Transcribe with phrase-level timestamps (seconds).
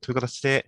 [0.00, 0.66] という形で、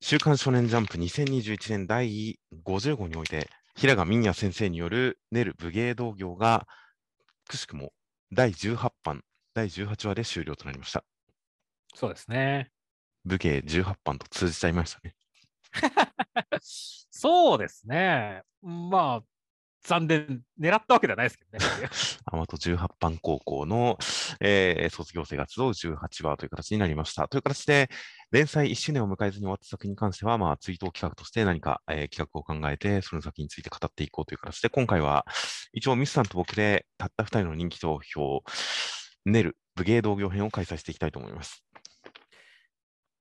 [0.00, 6.66] 週刊少年ジャンプ2021年第50号において、平賀民也先生によるネル武芸道業が、
[7.48, 7.92] くしくも
[8.32, 9.22] 第18版、
[9.54, 11.04] 第18話で終了となりました。
[11.94, 12.70] そうですね。
[13.24, 15.14] 武芸18版と通じちゃいましたね。
[16.60, 18.42] そうですね。
[18.62, 19.22] まあ、
[19.84, 21.88] 残念、狙ったわけではないですけどね。
[22.30, 23.98] 大和18班高校の、
[24.40, 27.26] えー、卒業生が集う18話という形になりました。
[27.26, 27.90] という形で、
[28.30, 35.26] 連載1周年を迎えずに終わった作品に関しては、まあ、追悼企画として何か、えー、企画を考えて、その先について語っていこうという形で、今回は、
[35.72, 38.44] 一応ミスさんと僕で、たった2人の人気投票、
[39.24, 41.64] ネル武芸道業編を開催していきたいと思います。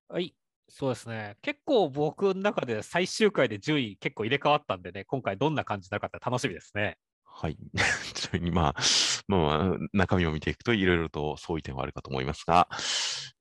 [0.10, 0.36] はい。
[0.74, 1.36] そうですね。
[1.42, 6.98] 結構僕の中で最終回で順位結構入れ替わったんでね、今回どんな感じなるかって楽しみですね。
[7.26, 7.58] はい。
[8.14, 8.82] ちなみに、まあ、
[9.28, 12.70] まあ、中身を見ていくといろいろと相違点はあるかと思いますが、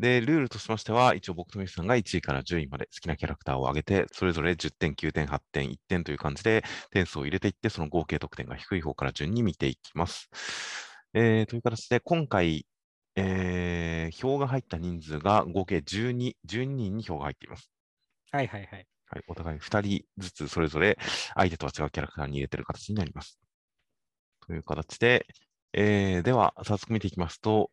[0.00, 10.28] で、ルールとしましては、一応僕とミスさんが1位から10位まで好きなキャラクターを上げて、それぞれ10点、9点、8点、1点という感じで点数を入れていって、その合計得点が低い方から順に見ていきます。
[11.14, 12.66] えー、という形で、今回、
[13.22, 17.70] えー、票が入った人数が合計12、12人に票が入っています。
[18.32, 18.86] はいはいはい。
[19.06, 20.96] はい、お互い2人ずつそれぞれ
[21.34, 23.38] 相手とは違うキャラクターに入れてる形になります。
[24.46, 25.26] という形で、
[25.72, 27.70] えー、では早速見ていきますと、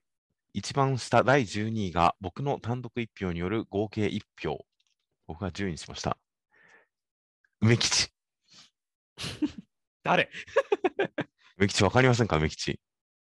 [0.53, 4.65] 一番下第12位が僕の単独1票による合計1票。
[5.27, 6.17] 僕が10位にしました。
[7.61, 8.09] 梅吉。
[10.03, 10.29] 誰？
[11.57, 12.79] 梅吉わかりませんか梅吉？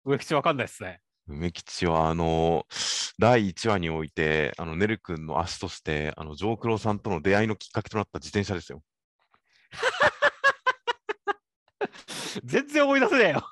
[0.04, 1.00] 梅吉わかんないですね。
[1.30, 2.66] 梅吉は、あの、
[3.18, 8.82] 第1話において、あの、ねるくんの足として、あの、ジョークロさんとの出会いのきっかけとなった自転車ですよ。
[12.44, 13.42] 全然思い出せないよ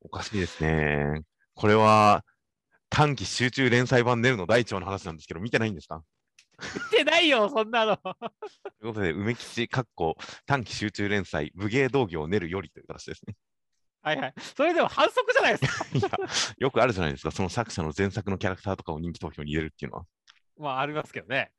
[0.00, 1.22] おかしいですね。
[1.54, 2.24] これは、
[2.90, 6.02] 短期集中連載版ネルの第1話の話なんですけど、見てないんですか？
[6.92, 7.96] 見てないよ、そんなの。
[7.98, 8.14] とい
[8.82, 10.16] うことで、梅吉、かっこ
[10.46, 13.34] 短期集中連載、武芸道業ネルよりという形ですね。
[14.06, 14.34] はいはい。
[14.56, 15.84] それでも反則じゃないですか。
[15.92, 16.10] いや、
[16.58, 17.32] よくあるじゃないですか。
[17.32, 20.04] その作者の前作のキャラクターとかを人気投票に入れるっていうのは。
[20.56, 21.50] まあ、ありますけどね。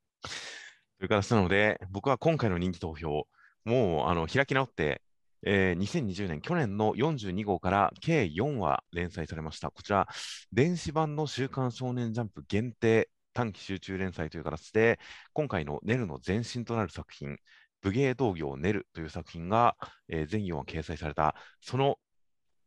[0.97, 3.27] という形なので、僕は今回の人気投票、
[3.65, 5.01] もうあの開き直って、
[5.43, 9.69] えー、2020年、去年の42号から計4話連載されました。
[9.69, 10.07] こちら、
[10.53, 15.01] 電子版の週刊少年ジャンプ限定短期集中連載という形で、
[15.33, 17.37] 今回のネルの前身となる作品、
[17.81, 19.75] 武芸道業ネルという作品が、
[20.07, 21.97] えー、全4話掲載された、その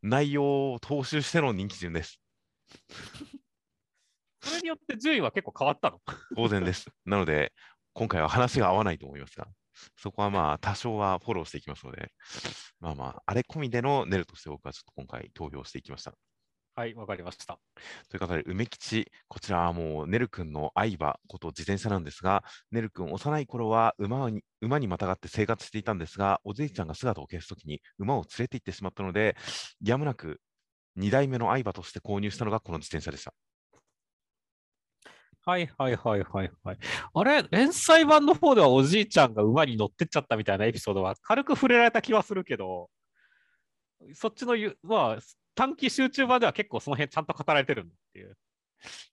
[0.03, 2.21] 内容を踏襲しての人気順です。
[4.43, 6.01] それによって順位は結構変わったの？
[6.37, 6.91] 当然です。
[7.05, 7.53] なので、
[7.93, 9.49] 今回は話が合わないと思いますが、
[9.97, 12.13] そこはまあ多少はフォローしていきますので、
[12.81, 16.15] まあまあ、あれ込みでのネルとして僕はちょっと今回投票していきました。
[16.81, 17.59] はい、わかりました。
[18.09, 29.37] ということで、梅吉、こちらはもう、ねるくんの相葉こと自転車なんですが、ねるくん、幼い頃は馬に馬にまたがって生活していたんですが、おじいちゃんが姿を消すときに馬を連れて行ってしまったので、
[29.85, 30.41] やむなく
[30.97, 33.35] 2代目の相葉として購入したのがこの自転車でした。
[35.45, 36.79] はいはいはいはいはい。
[37.13, 42.89] あれ、連載版の方ではおじいちゃんが馬に乗ってっちゃったみたいなエピソードは軽く触れられた気はするけど、
[44.15, 47.85] そっちの、まあ、短期集中版では結構その辺ちゃんと語られてるっ
[48.15, 48.35] ていう。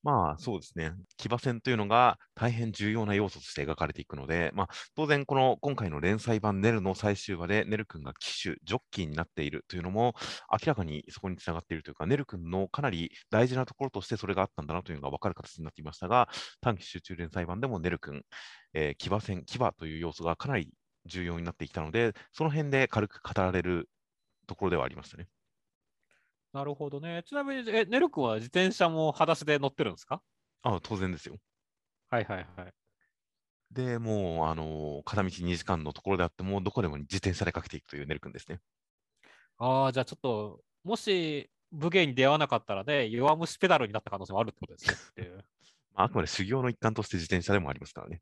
[0.01, 0.93] まあそうですね。
[1.17, 10.15] 騎馬戦というのが大変重要な要素として描かれていくので、まあ、当然この今回の連載版ネルの最終話でネル君が騎手、ジョッキーになっているというのも
[10.49, 16.29] 明らかにそこにつながっているというか、ネル君のかなり大事なところとしてそれがあったんだなというのが分かる形になっていましたが、
[16.61, 18.21] 短期集中連載版でもネル君、
[18.73, 20.69] えー、騎馬戦、騎馬という要素がかなり
[21.07, 23.89] 重要になってきたので、その辺で軽く語られる
[24.47, 25.27] ところではありましたね。
[26.53, 27.23] なるほどね。
[27.25, 30.21] ちなみに、え、ネル君は自転車も裸足で乗ってるんですか？
[30.63, 31.37] ああ、当然ですよ。
[32.09, 32.73] はいはいはい。
[33.71, 38.61] で、もう、あのー、片道2時間のところであっても、どこでも自転車でかけていくというネル君ですね。
[39.57, 44.95] ああ、じゃあちょっと、もし武芸に出会わなかったらね、弱虫ペダルになった可能性もあるってことですね。
[45.95, 48.21] あ、あくまで修行の一環として自転車でもありますからね。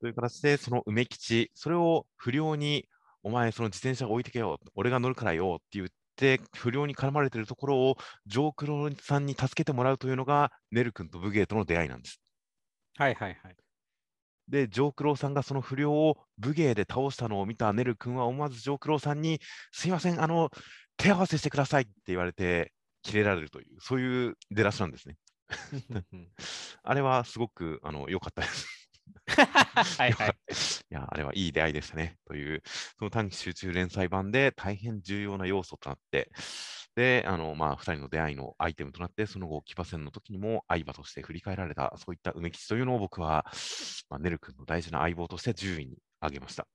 [0.00, 2.88] という形で、その梅吉、それを不良に、
[3.22, 7.96] お前、その自転車置いてけよ、俺が乗るからよって言っって不良に絡まれているところを
[8.26, 12.20] ジョークロさんに助けてもらうというのがネル君とブゲーとの出会いなんです。
[12.96, 13.56] はいはいはい。
[14.48, 19.40] で、ジョークローさんがその不良を武芸で倒したのを見たネル君は思わずジョークローさんに、
[19.72, 20.50] すいません、あの、
[20.96, 22.72] 手合わせしてくださいって言われて、
[23.02, 25.16] キレられるという、そういう出だしなんですね。
[26.82, 28.66] あれはすごくあの良かったです
[29.98, 30.36] はいはい。
[30.94, 32.18] いや、あれはいい出会いでしたね。
[32.24, 32.62] という、
[33.00, 36.30] その短期集中連載版で大変重要な要素となって、
[36.94, 43.44] で、あの、まあ、二人の出会いのアイテムとなって、その後、騎馬戦の時にも相場として振り返られた、そういった梅吉というのを僕は、
[44.08, 46.68] まあ、ネル君の大事な相棒として10位に挙げました。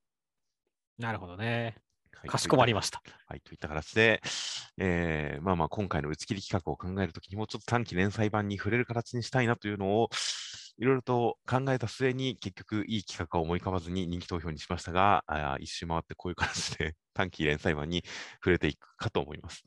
[0.97, 1.77] なるほどね。
[2.17, 3.01] はいかしこまりました。
[3.27, 4.21] はい、といった形で、
[4.77, 10.09] えーまあまあ今回の打ち切り企画を考えるときにも、ちょっと短期連載版に触れる形にしたいなというのを、
[10.79, 18.03] いろいろと考えた末に、結局いい企画が思い浮かばずに人気投票にしましたが、あー一周回ってこういう形で 短期連載版に
[18.35, 19.65] 触れていくかと思います。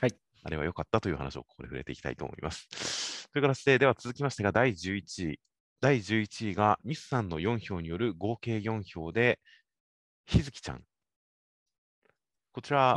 [0.00, 0.14] はい。
[0.44, 3.28] あれは良かったという話をここで触れていきたいと思います。
[3.32, 5.40] という形で、では続きましてが第11位。
[5.80, 9.40] 第11位がミスさんの4票による合計4票で、
[10.26, 10.84] 日月ちゃん。
[12.52, 12.94] こちら、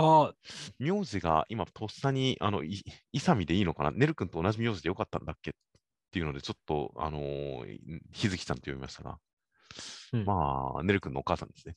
[0.79, 2.83] 名字が今、とっさに、あの、い、
[3.13, 3.91] イサミでいいのかな？
[3.91, 5.51] ねるくんと同じ名字でよかったんだっけ？
[5.51, 5.53] っ
[6.15, 7.77] ていうので、ちょっと、あのー
[8.13, 9.17] 日月ちゃんと読みましたが、
[10.13, 11.75] うんまあ、ねるくんのお母さんですね。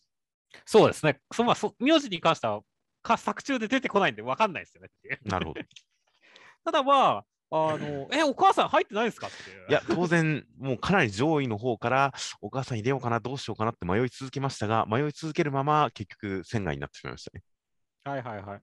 [0.64, 1.18] そうですね。
[1.34, 2.60] そまあ、そ名字に関しては、
[3.02, 5.18] か作中で出てこないんで分かんないですよねっていう。
[5.24, 5.60] なるほど。
[5.60, 5.64] い
[6.64, 9.72] ただまあ、あの、え、お母さん入ってないんですかっていう。
[9.72, 17.42] や、当然、もうかなり上位の方から、お母さん入れようかな、どうしようかなって迷い続けましたが、迷い続けるまま、結局、仙外になってしまいましたね。
[18.04, 18.62] はいはいはい。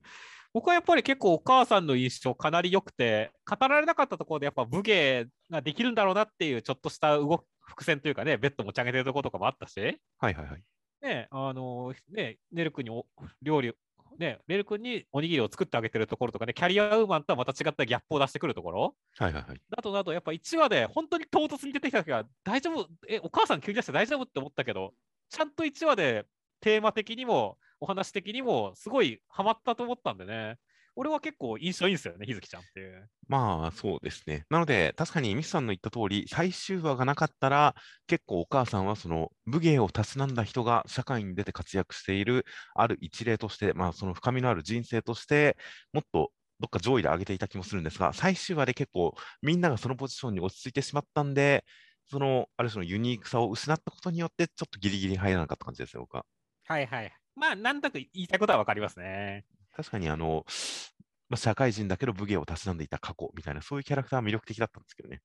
[0.56, 10.62] 僕はやっぱり結構お母さんの印象かなり良くて、語られなかったところでやっぱ武芸ができるんだろうなっていうちょっとした動き伏線というかね、ベッド持ち上げてるところとかもあったし、はいはいはい。
[11.02, 13.04] ね、あの、ね、ネル君にお
[13.42, 13.74] 料理、
[14.18, 19.60] ね、ネル君におにぎりを作ってあげてるところとかね、キャリアウーマンとはまた違ったギャップを出してくるところ、はいはいはい。
[19.68, 24.22] だとなど、やっぱ1話で本当に唐突に出てきた時は、大丈夫、え、お母さん急に出して大丈夫？
[24.22, 24.94] って思ったけど、
[25.28, 26.24] ちゃんと1話で
[26.62, 30.56] テーマ的にも、お話的にも、すごいハマったと思ったんでね、
[30.94, 33.08] 俺は結構印象いいんですよね、日月ちゃんっていう。
[33.28, 34.44] まあ、そうですね。
[34.48, 37.74] なので、確かにミスさんの言った通り、最終話がなかったら、
[38.06, 45.56] 結構お母さんはその武芸をたしなんだ人が社会に出て活躍しているある一例として、まあ、その深みのある人生として、
[45.92, 51.64] もっとどっか上位で上げていた気もするんですが、最終話で結構みんながそのポジションに落ち着いてしまったんで、
[52.08, 56.24] そのある種のユニークさを失ったことによって、ちょっとギリギリ入らなかった感じですよ、僕は。
[56.64, 57.25] はいはい。
[57.36, 59.44] まあ、なんとなく言いたいことは分かりますね。
[59.72, 60.44] 確かにあの、
[61.28, 65.22] まあ、社会人だけど武芸をたしなんでいた過去みたいな、そういうキャラクターは魅力的だったんですけどね。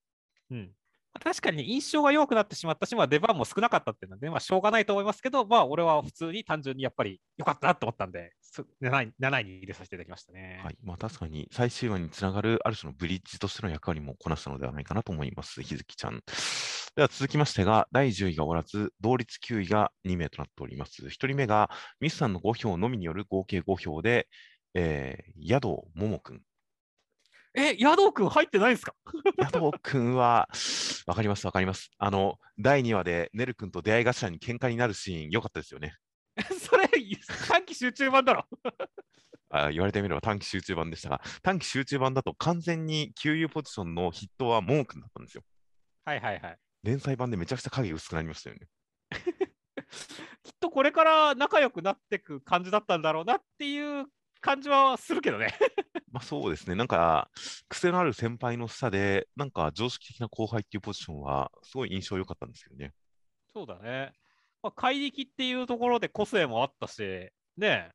[0.51, 0.75] うん。
[1.19, 8.33] 確かに印象が弱くなってしまったし、まあ、出番も少なかったっていうので、まあ、しょうがないと思いますけど、まあ、俺は普通に単純にやっぱり良かったなと思ったんで、
[8.81, 10.61] 7, 位7位に入れさせていただきましたね。
[10.63, 10.77] はい。
[10.83, 15.61] まあ確かに最終話につながるある種のブリッジとしての役割もこなしたのではないかなと思います。
[15.61, 16.21] 日月ちゃん。
[16.95, 21.05] では続きましてが、第10位がおらず、同率9位が2名となっております。
[21.05, 21.69] 1人目が
[21.99, 24.27] ミスさんの5票のみによる合計5票で、
[24.73, 26.41] えー、ヤドウモモくん。
[27.53, 28.95] え、ヤドウ君入ってないんですか？
[29.37, 30.47] ヤドウくんは、
[31.05, 31.89] わかります、わかります。
[31.97, 35.95] あの、第2話でネル君と出会い頭に喧嘩になるシーン、良かったですよね。
[36.59, 36.87] それ、
[37.47, 38.45] 短期集中版だろ。
[39.53, 45.43] あ言われてみれば短期集中版でしたが、短期集中版だと完全に給油ポジションの筆頭はモモくんだったんですよ。
[46.05, 46.57] はいはいはい。
[46.83, 48.67] 連載版でめちゃくちゃ影薄くなりましたよね。
[50.43, 54.05] きっとこれから仲良くなっていく感じだったんだろうなっていう
[54.41, 55.47] 感じはするけどね。
[56.11, 56.75] まあそうですね。
[56.75, 57.29] なんか、
[57.69, 62.93] 癖のある先輩の下で、なんか常識的な後輩っていうポジションは、すごい印象良かったんですけどね。
[63.53, 64.13] そうだね。
[64.61, 67.91] まあ、怪力っていうところで個性もあったし、ね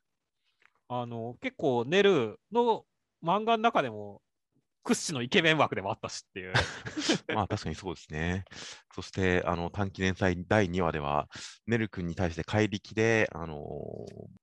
[0.89, 2.87] あの、結構、ネルの
[3.23, 4.23] 漫画の中でも
[4.87, 6.52] 屈指のイケメン枠でもあったしっていう。
[7.35, 8.45] まあ確かにそうですね。
[8.95, 11.28] そして、あの短期連載第2話では、
[11.66, 13.57] ネル君に対して怪力で、あの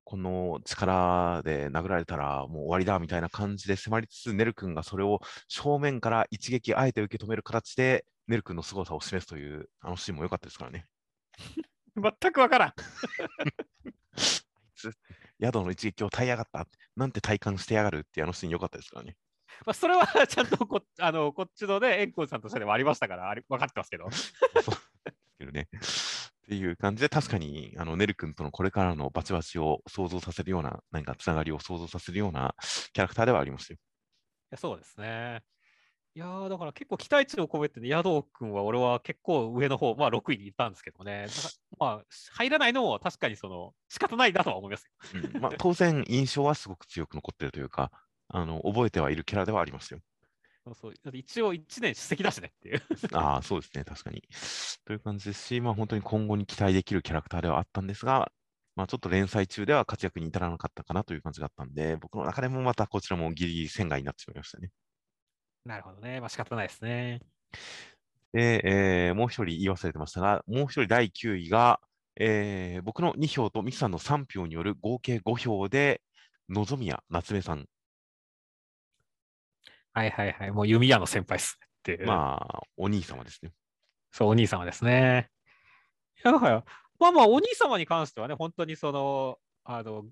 [0.04, 10.86] この力で殴られたらもう終わりだみたいな感じで迫りつつ、ネル君がそれを正面から一撃あえて受け止める形で、ネル君の凄さを示すという、あのシーンも良かったですからね。
[11.96, 12.74] 全くわからん。
[15.42, 16.68] 宿の一撃を耐えやがった。
[16.96, 19.16] なんて体感してやがるっていうあのシーン良かったですからね。
[19.66, 24.10] まあ、それは ちゃんとこあのこっちのね、エンコンさんとしてでもありましたから、あれ分かってますけど。
[25.38, 25.68] けどね。
[25.74, 32.54] っていう感じで、確かに、あの、ネル君とのこれからのバチバチを想像させるような、何かつながりを想像させるような
[32.92, 33.78] キャラクターではありますよ。
[33.78, 33.80] い
[34.52, 35.42] やそうですね。
[36.16, 41.26] いやーだから結構期待値を込めてね、ヤドウ君は俺は結構上の方、まあ6位にいたんですけどね。
[41.80, 45.22] まあ、入らないのも確かにその仕方ないなとは思いますよ。
[45.36, 47.90] うんまあ、当然、印象はすごく強く残ってるというか、
[48.34, 50.02] あの、覚えてはいるキャラではありますよ。
[50.66, 52.82] そうそう一応1年出席だしねっていう。
[53.14, 54.24] ああ、そうですね、確かに。
[54.86, 58.32] という感じですし、まあ本当に今後に期待できるキャラクターではあったんですが、
[58.76, 64.72] まあちょっと連載中では活躍に至らなかったかなという感じだったんで、僕の中でもまたこちらもギリギリ線外になってしまいましたね。
[65.66, 66.20] なるほどね。
[66.20, 67.22] まあ仕方ないですね。
[68.32, 68.62] で、
[69.10, 71.82] えーもう一人言い忘れてましたが、もう一人第9位が、
[72.16, 76.02] えー僕の2票とミキさんの3票による合計5票で、
[76.50, 77.68] 野宮夏目さん。
[79.94, 80.52] はいはいはい。
[80.52, 82.06] もう弓矢の先輩っすねって。
[82.06, 83.52] まあ、お兄様ですね。
[84.12, 85.30] そう、お兄様ですね。
[86.18, 86.64] いやだから、
[87.00, 90.06] まあまあ、お兄様に関してはね、本当にその、あの、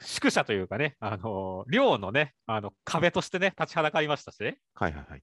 [0.00, 5.22] 宿舎というかね、あの、寮のね、あの、壁としてね、立ちはだかりましたし、はいはいはい。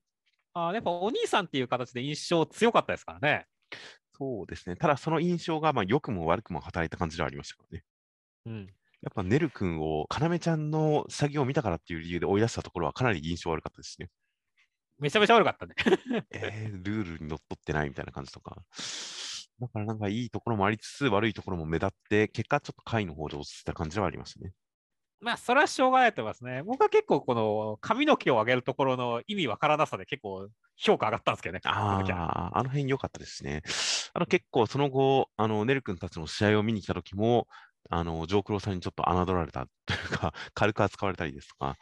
[0.54, 3.46] あやっぱお兄さんっていう形で印象強かったですからね。
[4.18, 4.76] そうですね。
[4.76, 7.84] ただ、その印象が、まあ、良くも悪くも働いた感じではありましたからね。
[8.46, 8.68] うん。
[9.06, 14.10] やっぱ、ねるくんを、かなめちゃんの下着を見たからっていう理由で追い出したところは、かなり印象悪かったですね。
[14.98, 15.76] めちゃめちゃ悪かったね。
[16.32, 18.58] えー、ルールにのっとってないみたいな感じとか。
[19.60, 24.54] だからなんかいいところもありつつ、悪いところも目立って、結果ちょっと回の方で落ち着いた感じはありましたね。
[25.22, 26.64] まあ、それはしょうがないと思いますね。
[26.64, 31.62] 僕は結構、この髪の毛を上げるところの意味わからなさで結構評価上がったんですけどね。
[31.64, 33.62] ああ、あの辺良かったですね。
[34.14, 37.48] あの結構その後、あの、ねるくんたちの試合を見に来た時も、
[37.90, 41.78] あの、ジョークローさんにちょっと侮られたというか、 軽く扱われたりですとか、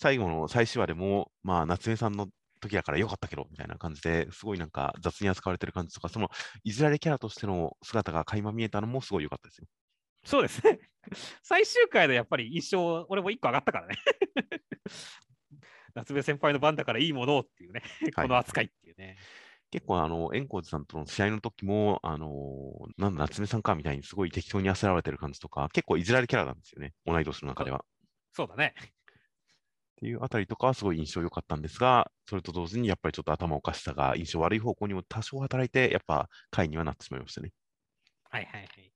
[0.00, 2.28] 最後の最終話でも、まあ、夏目さんの
[2.60, 6.30] 時だから良かったけど、みたいな感じですごいなんか雑に扱われてる感じとか、その
[6.64, 9.66] いじられキャラとしての姿が垣間見えたのもすごい良かったですよ。
[10.24, 10.78] そうですね。
[11.42, 13.96] 最終回でやっぱり印象、俺も1個上がったからね。
[15.94, 18.70] 夏目先輩の番だからいいものをっていうね、はいこの扱いっ。
[19.70, 27.84] 結構、あの、円光寺さんとの試合の時も、あのなんだ、夏目さんかみたいにすごい適当にあせられてる感じとか、結構いじられキャラなんですよね、同い年の中では。
[28.32, 28.74] そうだね。
[29.96, 37.52] っていうあたりとかはすごい印象良かったんですが、それと同時にやっぱりちょっと頭おかしさが印象悪い方向にも多少働いて、やっぱ回にはなってしまいましたね。
[38.30, 38.92] はいはいはい。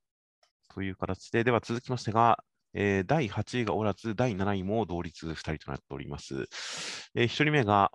[0.74, 6.46] という形で、では続きましてが、えー第8位がおらず、第7位も同率2人となっております。
[7.14, 7.90] え1人目が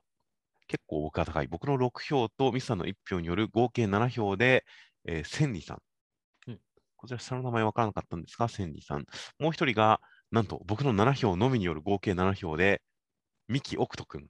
[0.68, 4.66] 結構僕が高い、僕の6票とミスさんの1票による合計7票で、
[5.06, 5.78] えー、千里さん。
[6.48, 6.60] うん
[6.98, 9.06] こちら下の名前分からなかったんですが、千里さん。
[9.40, 12.82] もう1人が、なんと僕の7票のみによる合計7票で、
[13.48, 14.30] 三木奥斗くん。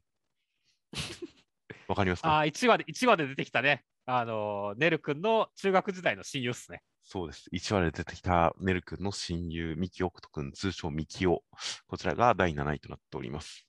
[1.87, 2.29] わかりますか？
[2.29, 3.85] ああ、1話で、1話で出てきたね。
[4.05, 6.81] あのー、ねるくんの中学時代の親友っすね。
[7.03, 7.49] そうです。
[7.53, 11.43] 1話で出てきたねるくんの親友、三木奥斗くん、通称三木尾。
[11.87, 13.66] こちらが第7位となっております。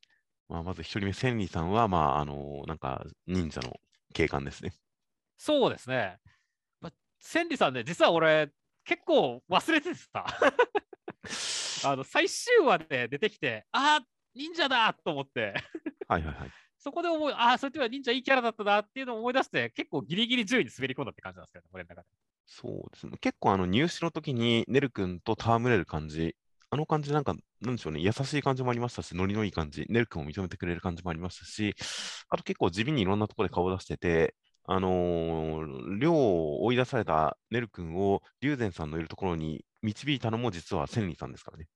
[0.49, 3.77] まあ、まず1人目、千里さんは、まあ、あのなんか、忍者の
[4.15, 4.73] 警官ですね。
[5.37, 6.19] そうですね。
[6.81, 8.51] まあ、千里さんね、実は俺、
[8.85, 10.25] 結構忘れててさ。
[11.85, 15.55] あの、最終話で出てきて、ああ、忍者だと思って。
[16.09, 16.51] はいはいはい。
[16.79, 22.09] そこで思い、ああ、それでは忍者いいキャラだったなっていうのを思い出して、結構ギリギリ10位に滑り込んだって感じなんですけど、ね、俺の中で。
[22.47, 23.19] そうですね。
[23.21, 26.35] 結構、あの、入試の時に、ねるくんと戯れる感じ、
[26.71, 31.75] あの感じなんか、なんでしょうね、優しい感じもありましたし、ノリのいい感じ、ねるくんを認めてくれる感じもありましたし、
[32.29, 34.35] あと結構地味にいろんなところで顔を出してて、
[34.65, 41.67] あのー、寮を追い出されたねるくんを龍禅さんのいるところに導いたのも実は千里さんですからね。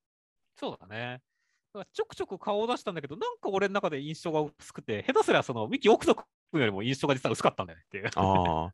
[0.56, 1.20] そうだね。
[1.72, 6.22] だからちょくちょく顔を出したんだけど、なんか俺の中で印象が薄くて、下手すりゃその、ミキ奥斗
[6.52, 8.10] 君よりも印象が実は薄かったんだよねっていう。
[8.14, 8.72] ああ、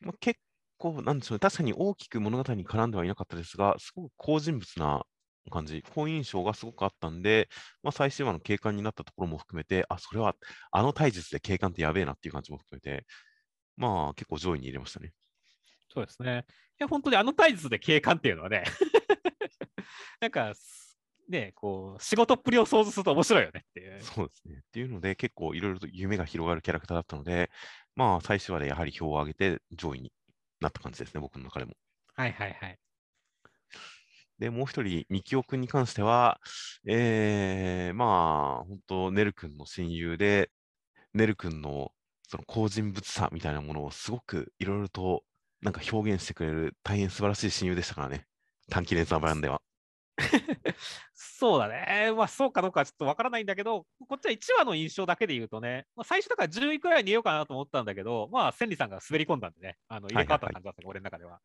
[0.00, 0.38] まあ、結
[0.78, 5.04] 構、なんでしょうね、確かに大きく物語に絡んではいなかったですが、すごく好人物な
[5.50, 7.48] 感じ、好印象がすごくあったんで、
[7.82, 10.34] まあ、最終話の警官になったところも含めて、あ、それは
[10.70, 13.06] あの体術で警官ってやべえなっていう感じも含めて、
[13.76, 15.12] まあ結構上位に入れましたね。
[15.92, 16.44] そうですね。
[16.48, 18.64] いや、本当にあの体術で警官っていうのはね、
[20.20, 20.54] なんか、
[21.28, 24.00] ね、こう、仕事っぷりを想像すると面白いよねっていう。
[24.00, 24.54] そうですね。
[24.58, 27.50] っていうので、結構いろいろと夢が広がるキャラクターだったので、
[27.94, 30.12] まあ最終話でやはり票を上げて上位に
[30.60, 31.74] なった感じですね、僕の中でも。
[32.14, 32.78] はいはいはい。
[34.38, 36.40] で、もう一人、みきおくんに関しては、
[36.86, 40.50] えー、まあ、本当、ねるくんの親友で、
[41.14, 41.92] ねるくんの
[42.32, 45.22] その好人物さみたいなものをすごくいろいろと
[45.60, 48.26] なんか表現してくれる大変素晴らしい親友でしたからね。
[48.70, 49.60] 短期連載版では。
[51.42, 52.12] そうだね。
[52.16, 61.40] まあ、そうかどうかはちょっとわからないんだけど、こっちは1話の印象だけで言うとね、まあ、最初だから10位くらいに入れようかなと思ったんだけど、まあ、千里さんが滑り込んだんでね、あの入れ替わった感じだったね、俺の中では。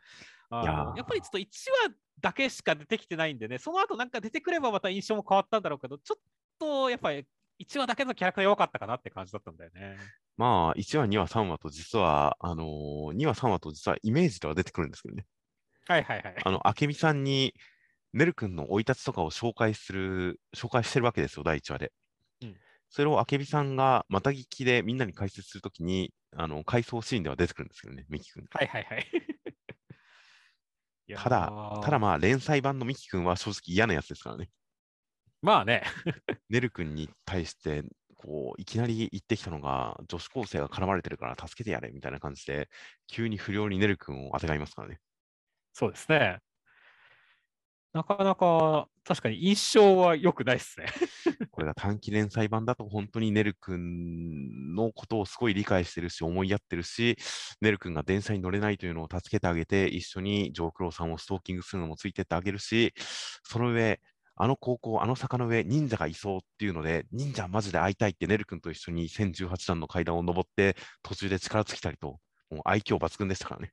[0.51, 1.45] やーやっぱりちょっと1
[1.87, 6.21] 話だけしか出てきてないんでね、その後なんか出てくればまた印象も変わったんだろうけど、ちょっ
[6.59, 7.25] とやっぱり
[7.59, 9.97] 1話だけのキャラクター弱かったかなって感じだったんだよね。
[10.37, 15.25] まあ、1話、2話、3話と実は、あのー、2話、3話と実はイメージでは出てくるんですけどね。
[15.87, 16.35] はいはいはい。
[16.43, 17.55] あの、明美さんに、
[18.17, 21.93] ねるくんの生い立ちとかを紹介する、紹介してるわけですよ、第1話で。
[22.41, 22.57] うん
[22.89, 28.45] それを明美さんがまた聞きでみんなに解説するときに、あの、回想シーンでは出てくるんですけどね、ミキ君。
[28.49, 29.05] はいはいはい。
[31.15, 34.49] ただ、ただまあ、連載版のミキ君は正直嫌なやつですからね。
[35.41, 35.83] まあね、
[36.49, 37.83] ねるくんに対して、
[38.15, 42.69] こう、いきなり言ってきたのが、女子高生が絡まれてるから助けてやれみたいな感じで、
[43.07, 44.99] 急に不良にねるくんをあてがいますからね。
[45.73, 46.39] そうですね。
[47.97, 50.85] なかなか確かに印象は良くないですね。
[51.49, 57.17] これが短期連載版だと本当にネル君のことをすごい理解してるし、思いやってるし、
[57.59, 62.93] ネル君が電車に乗れないというのを助けてあげて、一緒にジョークローさんをストーキングするのもついてってあげるし、
[63.43, 63.99] その上、
[64.35, 72.19] あの高校、あの坂の上、忍者がいそうっていうので、忍者マジで会いたいってネル君と一緒に1018段の階段を登って、途中で力尽きたりと、
[72.51, 73.71] もう愛嬌抜群でしたからね。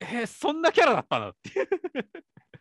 [0.00, 1.68] えー、そんなキャラだったのっていう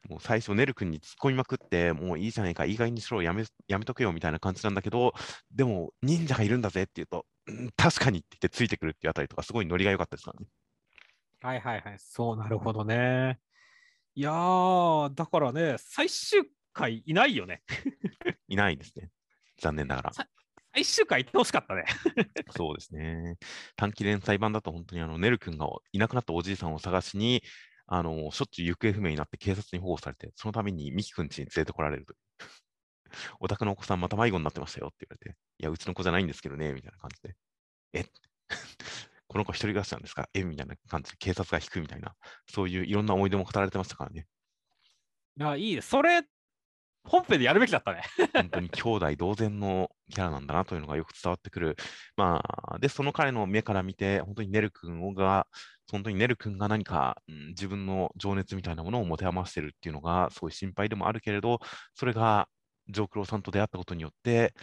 [0.10, 5.14] もう最初、ネル君に突っ込みまくって、もういいじゃないか、いい加減にしろ、やめやめとけよみたいな感じなんだけど、
[5.52, 10.48] でも、忍者がいるんだぜって言うと、うん、確かにって言ってついてくるっていうあたりとか、すごいノリが良かったですからね。
[11.42, 13.40] はいはいはい、そうなるほどね。
[14.14, 16.44] いやー、だからね、最終
[16.74, 17.64] 回いないよね。
[18.48, 19.10] いないですね。
[19.60, 20.12] 残念ながら。
[20.74, 21.86] 最終回行ってほしかったね。
[22.56, 23.38] そうですね。
[23.76, 27.44] 短期連載版だと本当にあのネル君がいなくなったおじいさんを探しに、
[27.94, 32.18] あのしょっちゅう行方不明になって警察に保護されて、そのためにミキ君家に連れてこられるという。
[33.42, 37.36] お宅のお子さんまた迷子になってましたよって言われて、いや、うちの子じゃないんですけどね、みたいな感じで。
[37.94, 38.06] え？
[39.28, 40.30] この子一人暮らしなんですか？
[40.34, 40.44] え？
[40.46, 42.16] みたいな感じで警察が引くみたいな、
[42.48, 44.28] そういういろんな思い出も語られてましたからね。
[45.38, 45.90] いや、いいです。
[45.90, 46.24] それ、
[47.04, 48.04] 本編でやるべきだったね。
[48.34, 51.76] 本当に兄弟同然のキャラなんだなというのがよく伝わってくる。
[52.16, 52.44] ま
[52.74, 55.48] あ、で、その彼の目から見て、本当にネル君が、
[55.92, 61.60] 本当にネル君が何か、うん、自分の情熱みたいなものを持て余してるっていうのが、すごい心配でもあるけれど、
[61.96, 62.48] それが、
[62.88, 64.54] ジョークローさんと出会ったことによって、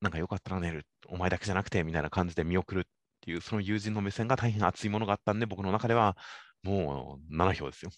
[0.00, 2.84] なんかよかったらネル、お前だけじゃなくて、みたいな感じで見送るっ
[3.20, 6.16] ていう、その友人の目線が大変熱いものがあったんで、僕の中では、
[6.62, 7.90] もう7票ですよ。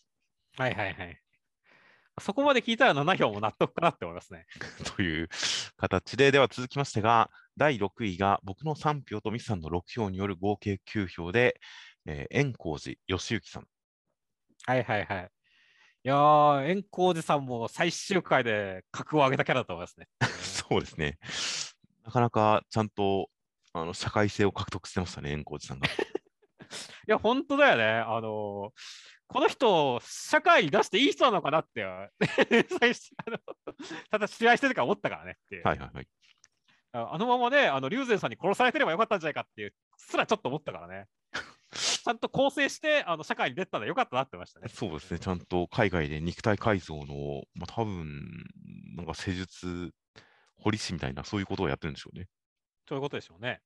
[0.56, 1.25] はいはいはい。
[2.20, 4.46] そこまで聞いたら7票も納得かなって思いますね。
[4.96, 5.28] という
[5.76, 11.61] 形で、では続きましてが、第6位が僕の3票とミスさんの6票による合計9票で、
[12.06, 13.66] えー、円光寺義行さん。
[14.64, 15.30] はいはいはい。
[16.04, 20.08] いやー、円光寺さんも最終回で格を上げたキャラだと思いますね。
[20.40, 21.18] そうですね。
[22.04, 23.28] なかなかちゃんと
[23.73, 25.88] あの社会性を獲得してましたね、円光寺さんが。
[27.09, 27.85] いや、本当だよね。
[27.85, 31.85] あのーこの人、社会に出していい人なのかなって、
[32.79, 33.38] 最初あの
[34.09, 36.09] ただ試合してるから思ったからねってはいはいはい。
[36.92, 41.07] あのままね、あの、龍禅さんに殺されてればよかったんじゃないかっていう、すらちょっと思ったからね。
[41.73, 44.69] ちゃんと構成して、あの、社会に出たらよかったなってましたね。
[44.69, 45.19] そうですね。
[45.19, 48.31] ちゃんと海外で肉体改造の、まあ、多分、
[48.97, 49.92] なんか施術、
[50.57, 52.29] 堀師みたいな、そういうことをやってるんでしょうね。
[52.88, 53.61] そういうことでしょうね。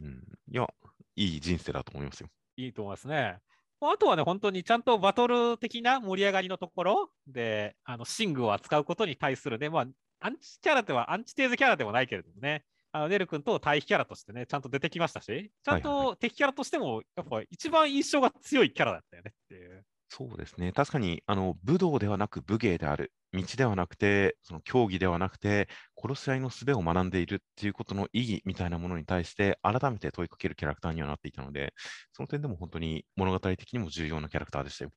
[0.00, 0.22] うん。
[0.48, 0.68] いや、
[1.16, 2.28] いい人生だと思いますよ。
[2.56, 3.38] いいと思いますね。
[3.80, 9.86] あとはね、本当にちゃんとバトル的な盛り上がりのところで、あのシングを扱うことに対するね、まあ、
[10.20, 19.84] アンチキャラでは、アンチテーゼキャラでもないけれどもね、あのネル君と対比キャラとしてね、ちゃんと出てきましたし、ちゃんと敵キャラとしても、やっぱ一番印象が強いキャラだったよねっていう。
[20.16, 20.70] そうですね。
[20.70, 23.12] 確かに、あの、武道ではなく武芸である。
[23.32, 25.68] 道ではなくて、その競技ではなくて、
[26.00, 31.74] 殺し合いの術を学んでいるっていうことの意義みたいなものに対して、改めて問いかけるキャラクターにはなっていたので、
[32.12, 34.92] その点でも本当に物語的にも重要なキャラクターでしたよ。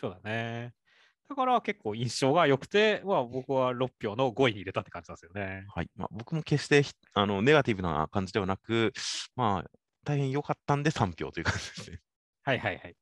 [0.00, 0.74] そうだね。
[1.28, 5.64] だから結構印象が良くて、まあ、僕は6票の5位に入れたって感じなんですよね。
[5.72, 5.90] はい。
[5.94, 6.82] まあ、僕も決して
[7.14, 8.92] あのネガティブな感じではなく、
[9.36, 9.70] まあ、
[10.04, 12.00] 大変良かったんで3票という感じですね。
[12.42, 12.96] はいはいはい。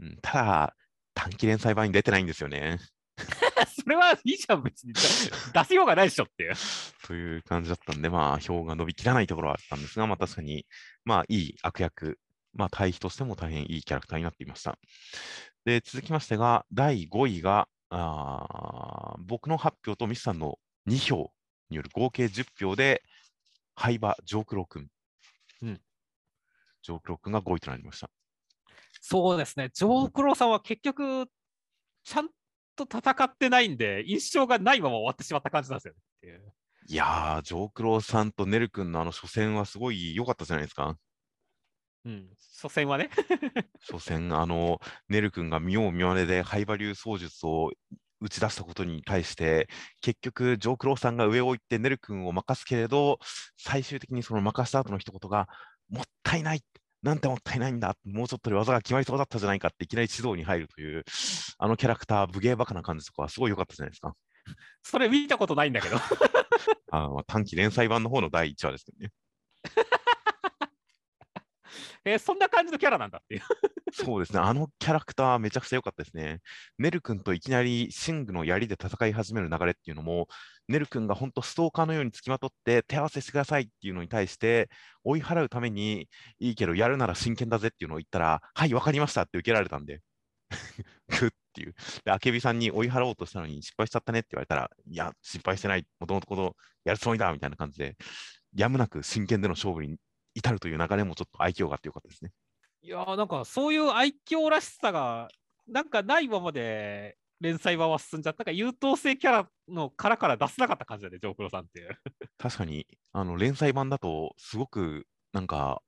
[0.00, 0.76] うん、ただ、
[1.14, 2.78] 短期連載版に出てないんですよね。
[3.82, 4.92] それはいいじゃん、別に。
[5.52, 6.54] 出せようがないでしょっていう。
[7.04, 10.66] という感じだったんで、まあ、票が伸びきらないところはあったんですが、まあ、確かに、
[11.04, 12.18] まあ、いい悪役、
[12.52, 14.78] まあ、対比としても大変いいキャラクターになっていました。
[15.64, 21.32] で、続きましてが、第5位が、あ僕の発表とミスさんの2票
[21.70, 23.02] による合計10票で、
[23.76, 24.88] 廃馬、ジョークロー君。
[25.62, 25.80] うん。
[26.82, 28.10] ジョークロー君が5位となりました。
[29.06, 31.26] そうですね、ジョークローさんは結局、
[32.04, 32.30] ちゃん
[32.74, 36.40] と戦ってないんで、印象がないまま終わってしまった感じなんですよね。
[36.86, 40.96] いやー、ジョークローさんとネル君のあの初戦はすごい良かったじゃないですか。
[42.06, 43.10] うん、初戦はね。
[43.90, 47.72] 初戦、あの、ネル君が見よう見まねで灰馬流操術を
[48.20, 49.68] 打ち出したことに対して、
[50.00, 53.18] 結局、ジョークローさんが上を行ってネル君を任すけれど、
[53.58, 55.46] 最終的にその任した後の一言が、
[55.90, 56.62] もったいない、
[57.04, 61.04] なんてもったいないんだ、もうちょっとで技が決まりそうだったじゃないかっていきなり指導に入るという、
[61.58, 64.14] あのキャラクター、武芸バカな感じとかはすごい良かったじゃないですか。
[64.82, 65.96] それ見たことないんだけど
[66.92, 69.12] あ短期連載版の方の第1話ですけどね。
[72.06, 73.42] えー、そんな感じのキャラなんだっていう
[73.92, 76.40] そうですね、あのキャラクターめちゃくちゃ良かったですね。
[76.78, 80.26] ネル君といきなりシングの槍で戦い始める流れっていうのも、
[80.68, 84.70] ネル君が本当ストーカーのようにつきまとって手合わせしてくださいっていうのに対して、
[85.04, 90.00] 追い払うためにいいけど、やるなら真剣だぜっていうのを言ったら、はい、わかりましたって受けられたんで、
[91.20, 91.74] ぐっっていう。
[92.04, 97.96] で、あけびさんに追い払おうとしたのに失敗しちゃったねって言われたら、いや、失敗してない、もともとこのやるつもりだみたいな感じで、
[98.56, 99.96] やむなく真剣での勝負に
[100.34, 102.32] 至るという流れもちょっと愛嬌があってよかったですね。
[102.82, 105.28] いやーなんかそういう愛嬌らしさが
[105.66, 108.44] なんかないままで連載版は進んじゃった。
[108.44, 111.98] か優等生キャラの殻から出せなかった感じだね、ジョークロさんっていう。
[112.38, 115.82] 確かに、あの連載版だと、すごくなんか、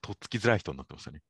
[0.00, 1.20] とっつきづらい人になってましたね。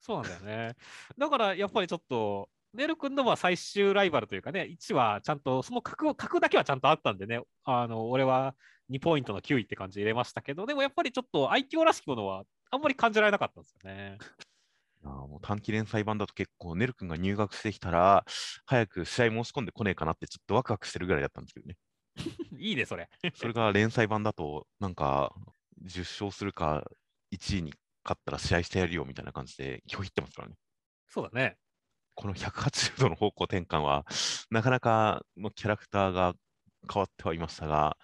[0.00, 0.76] そうなんだよね。
[1.18, 8.54] だからやっぱりちょっと、ネル君のは最終ライバルというかね、1はちゃんと、その格を格だけはちゃんとあったんでね、あの俺は
[8.90, 14.18] 2ポイントの9位って感じで入れましたけど、でもやっぱりちょっと愛嬌らしきものはあんまり感じられなかったんですよね。
[15.04, 18.24] いやもう短期連載版だと結構、ネル君が入学してきたら、
[18.64, 21.76] 早く試合申し込んでこねえかなって、ちょっとワクワクしてるぐらいだったんですけどね。
[22.58, 23.10] いいね、それ。
[23.34, 25.34] それが連載版だと、なんか、
[25.82, 26.90] 10勝するか、
[27.32, 30.54] 1位に勝ったら試合してやるよみたいな感じで拒否ってますからね。
[31.06, 31.58] そうだね。
[32.14, 34.06] この180度の方向転換は、
[34.50, 36.34] なかなかまあキャラクターが
[36.90, 37.98] 変わってはいましたが、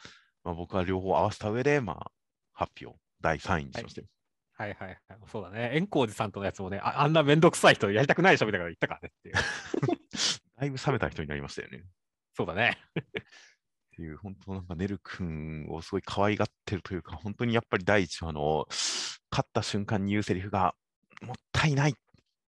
[0.45, 2.13] まあ、僕は両方合わせた上で、まあ、
[2.53, 4.09] 発表、第3位にしましたよ。
[4.61, 4.99] はいはいはい。
[5.33, 5.71] そうだね。
[5.73, 9.35] 円光寺さんとのやつもね、ああんなめんどくさい人やりたくないでしょみたいなこと言ったからねっていう。
[10.61, 11.83] だいぶ冷めた人になりましたよね。
[12.35, 12.77] そうだね。
[12.99, 13.03] っ
[13.97, 18.67] ていう、本当なんか、ねる君をすごい可愛がってるというか、本当にやっぱり第1話の、
[19.31, 20.75] 勝った瞬間に言うセリフが、
[21.23, 21.95] もったいないっ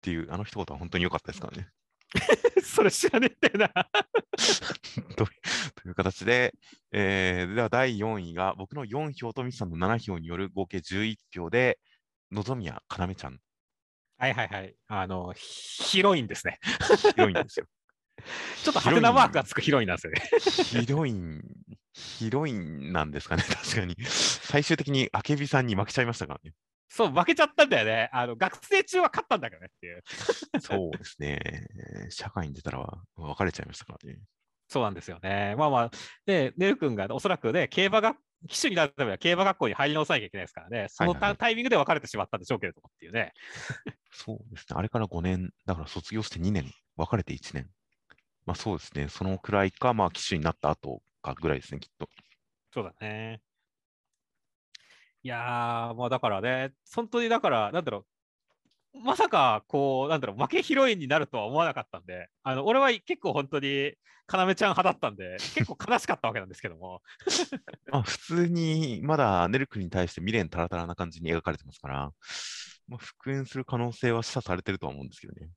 [0.03, 1.71] ていう、あの一言は本当に良かったですからね。
[2.63, 3.89] それ知らねえんだよな。
[5.17, 5.29] という
[5.75, 6.55] という形で、
[6.93, 11.79] えーでは第4位が、僕の4票とミスさんの7票による合計11票で、
[12.35, 13.39] のぞみやかなめちゃん、
[14.19, 14.75] はいはいはい。
[14.89, 16.59] あの、ヒロインですね。
[17.15, 17.67] ヒロインですよ。
[18.63, 20.23] ちょっと派手なマークがつくヒロインなんですよね。
[20.81, 21.43] ヒロイン、
[21.93, 23.97] ヒロインなんですかね、確かに。
[24.05, 26.53] 最終的にあけびさんに負けちゃいましたからね。
[26.89, 28.09] そう、負けちゃったんだよね。
[28.13, 30.03] あの学生中は勝ったんだけどねっていう。
[30.61, 31.41] そうですね。
[32.11, 34.21] 社会に出たら別れちゃいましたからね。
[34.69, 35.55] そうなんですよね。
[35.59, 35.91] まあまあ、
[36.25, 38.17] で、ねる君がおそらくね、競馬が、
[38.49, 43.33] 騎手になるためには競馬学校に入り直さなきゃいけないですからね、そのタタイミングで別れてしまったんでしょうけれど もっていうね。
[44.11, 44.77] そうですね。
[44.77, 47.71] あれから5年、だから卒業して2年、別れて1年。
[48.47, 49.09] まあそうですね。
[49.09, 52.09] そのくらいか、まあ騎手になった後かぐらいですね、きっと。
[52.73, 53.43] そうだね。
[55.23, 58.07] いやー、もうだからね、本当にだから、なんだろう、
[58.95, 63.95] まさか、こう、なんだろう、負けヒロインになるとは思わなかったんで、あの俺は結構本当に、
[64.33, 67.03] 要ちゃん派だったんで、結構悲しかったわけなんですけども、
[67.91, 72.13] まあ普通に、まだネル君に対して未練たらたらな感じに描かれてますから、
[72.87, 75.49] まあ、復縁する可能性は示唆されてるとは思うんですけどね。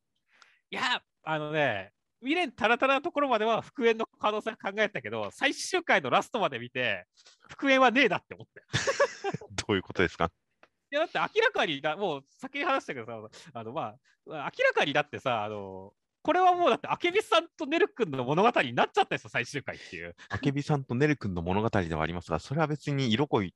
[0.69, 7.06] いや、あのね、未練たらたらなところまでは復縁の可能性考えたけど、最終回のラストまで見て、
[7.50, 8.67] 復縁はねえなって思ったよ。
[9.67, 10.26] どういうことですか？
[10.26, 10.46] い
[10.95, 13.19] やだって明らかにだ、もう先に話したけどさ、
[13.54, 13.95] あのまあ、
[14.28, 20.15] 明らかにだってさ、あのこれはもうだって、あけびさんとねるくんの物語になっちゃったんですよ、最終回っていう。
[20.30, 23.54] あけびさんとねる君の物語ではありますが、それは別に色恋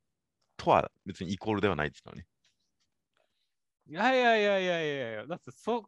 [0.56, 2.26] とは別にイコールではないですからね。
[3.88, 5.84] いやいやいやいやいやいや、だってそ、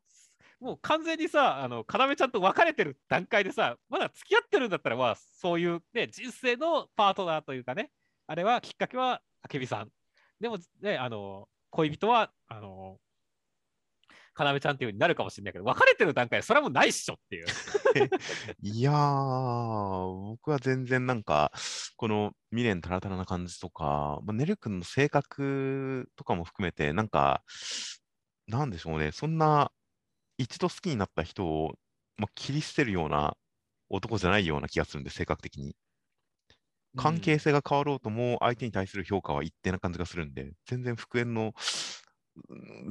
[0.61, 7.91] もう完全にさ、あの、要ちゃんと別れてる段階でさ、まだ付き合ってるんだったら、まあ、そういうね、人生のパートナーというかね、
[8.27, 9.91] あれはきっかけはあけびさん。
[10.45, 12.99] でも、ね、あの、恋人は、あの、
[14.37, 17.47] 要ちゃんっていう風になるかもしれないけど、別れてる段階でそれはもうないっしょっていう。
[18.61, 21.51] いやー、僕は全然なんか、
[21.97, 27.43] この未練たらたらな感じとか、まあ、ねる君の性格とかも含めて、なんか、
[28.47, 29.73] なんでしょうね、そんな
[30.37, 31.73] 一度好きになった人を、
[32.19, 33.35] まあ、切り捨てるような
[33.89, 35.75] 男じゃないような気がするんで、性格的に。
[36.97, 41.53] 関係性が変わろうとも、相手に対する評価は一定な感じがするんで、全然復縁の、うん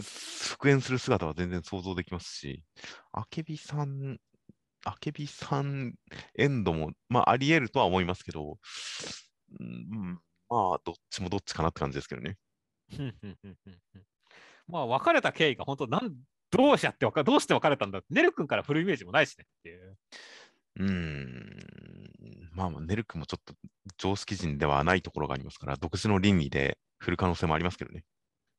[0.02, 2.64] 復縁する姿は全然想像できますし、
[3.12, 4.18] あけびさん、
[4.86, 5.96] あけびさん
[6.38, 8.58] エンドも、まあ、あり得るとは思いますけど、
[9.60, 12.38] うん、まあ、どっちもどっちかなって感じですけどね。
[14.68, 16.16] まあ、別れた経緯が本当なん、
[16.50, 19.98] どうしちゃって別どうして別れたんだって、ねるくんから振るイメージもないしねっていう。
[20.78, 23.54] うーん、まあまあ、ネル君もちょっと
[23.98, 28.04] 常識人ではないところがありますから、独自の倫理で振る可能性もありますけどね。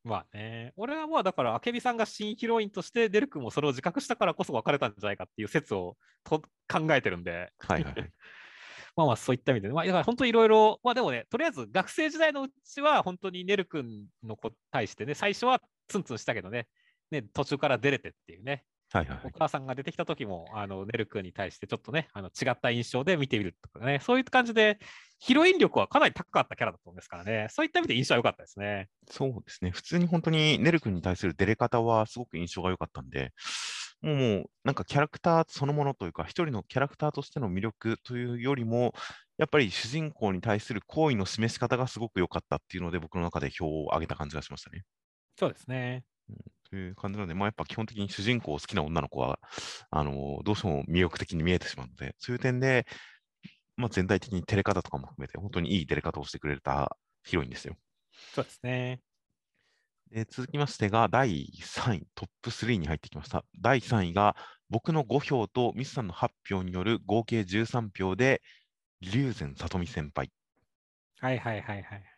[0.03, 8.11] まあね、俺はまあだから、あけびさんが新ヒロインとして、デル君もそれを自覚したからこそ別れたんじゃないかっていう説をと考えてるんで、はいはいはい。
[8.95, 16.67] まあまあそういった意味で、まあだから本当いろいろ、まあでもね、とりあえず学生時代のうちは本当にねる君の子に対してね、最初はツンツンしたけどね、
[17.09, 18.63] ね途中から出れてっていうね、
[18.95, 19.31] はいはいはい。
[19.35, 24.79] お母さんが出てきた時も、あの、ねる君に対してちょっとね、あの違った印象で見てみるとかね、そういう感じで、
[25.19, 28.87] ヒロイン力はかなり高かったキャラだと思うんですからね、そういった意味で印象は良かったですね。
[29.09, 29.71] そうですね。
[29.71, 33.33] 普通に本当にネル君に対する出れ方はすごく印象が良かったんで、
[34.01, 38.93] もうなんかキャラクターそのものというか、一人のキャラクターとしての魅力というよりも、
[39.37, 44.83] やっぱり主人公に対する好意の示し方がすごく良かったっていうので、僕の中で票を上げた感じがしましたね。
[45.37, 46.05] そうですね。
[46.69, 49.39] という感じなので、まあ、やっぱ基本的に主人公を好きな女の子は、
[49.91, 52.85] あのどうしても魅力的に見えてしまうので、そういう点で、
[53.77, 57.75] まあ、全体的に照れ方とかも含めて、本当にいい照れ方をしてくれたヒロインですよ。
[58.31, 59.01] そうですね。
[60.11, 63.43] で続きましてが、第3位、トップ3に入ってきました。
[63.59, 64.35] 第3位が、
[64.69, 68.41] 僕の5票とミスさんの8票による合計13票で、
[69.01, 70.31] 龍禅里美先輩。
[71.19, 72.14] はいはいはいはい。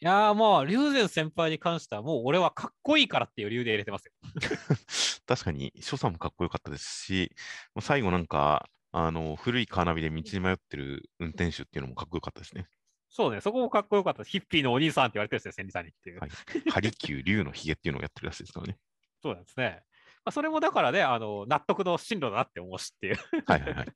[0.00, 4.12] いやーもう、龍禅先輩に関しては、もう俺はかっこいいからっていう理由で入れてますよ。
[5.26, 7.32] 確かに、所作もかっこよかったですし、
[7.74, 12.68] もう最後なんか、あの古いカーナビで道に迷ってる運転手っていうのもかっこよかったですね。
[13.08, 14.22] そうね、そこもかっこよかった。
[14.22, 16.20] ヒッピーのお兄さんって言われてるんですよ、千里さんにっていう。
[16.20, 16.30] はい
[16.70, 18.78] ハリキュー竜のひげっていうのをやってるらしいですからね。
[19.20, 19.82] そうなんですね。
[20.24, 23.16] まあ、それもだからね、あの納得の進路だなって思うしっていう。
[23.46, 23.86] はいはいはい。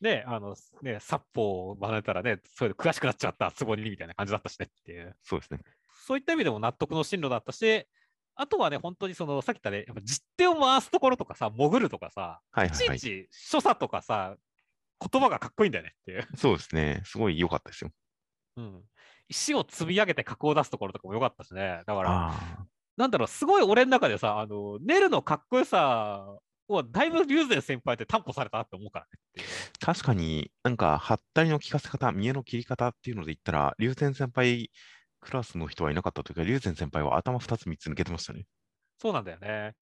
[0.00, 5.16] ね、あの、ね、殺法を学べたらね、それで詳しくなっちゃった、つぼにみたいな感じだったしねっていう。
[5.22, 5.60] そうですね。
[6.06, 7.86] そういった意味でも納得の進路だったし、
[8.34, 14.36] あとはね、本当にその、さっき言ったね、やっぱ実手を回すところとかさ、潜るとかさ、はいはいはいいちいち所作とかさ、
[15.00, 16.28] 言葉がかっこいいんだよねっていう。
[16.36, 17.02] そうですね。
[17.04, 17.90] すごい良かったですよ。
[18.56, 18.84] うん。
[19.28, 21.82] 石を積み上げて格を出すところとかも良かったしね。
[21.86, 22.32] だから。
[22.96, 29.44] なんだろう、すごい俺の中でさ、あの、ネルのかっこよさをだいぶ龍禅先輩って担保されたなって思うからね。
[29.80, 34.70] 確かになんか、はったりの効かせ方、見えの切り方っていうので言ったら、龍禅先輩
[35.20, 38.46] クラスの人はいなかったというか、龍禅先輩は頭2つ3つ抜けてましたね。
[39.00, 39.74] そうなんだよね。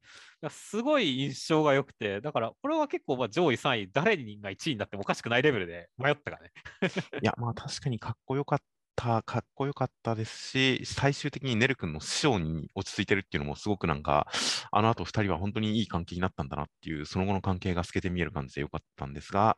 [0.50, 6.52] すごい印象が良くて、だからこれは結構まあ上位3位、誰が1位になってもおかしくないレベルで迷ったからね。
[7.22, 8.60] いや、まあ確かにかっこよかっ
[8.96, 14.26] た、かっこよかったですし、最終的にネル君の師匠に落ち着いてるっていうのもすごくなんか、
[14.72, 19.56] あの後2人は本当にいい関係になったんだなっていう、その後の関係が透けて見える感じでよかったんですが、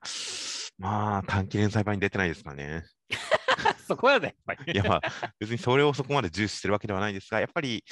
[0.78, 2.84] まあ短期連載版に出てないですからね。
[3.86, 4.72] そこやで、やっぱり。
[4.72, 7.84] いや、まあ別にそれをそこまで重視してるわけではないですが、やっぱり、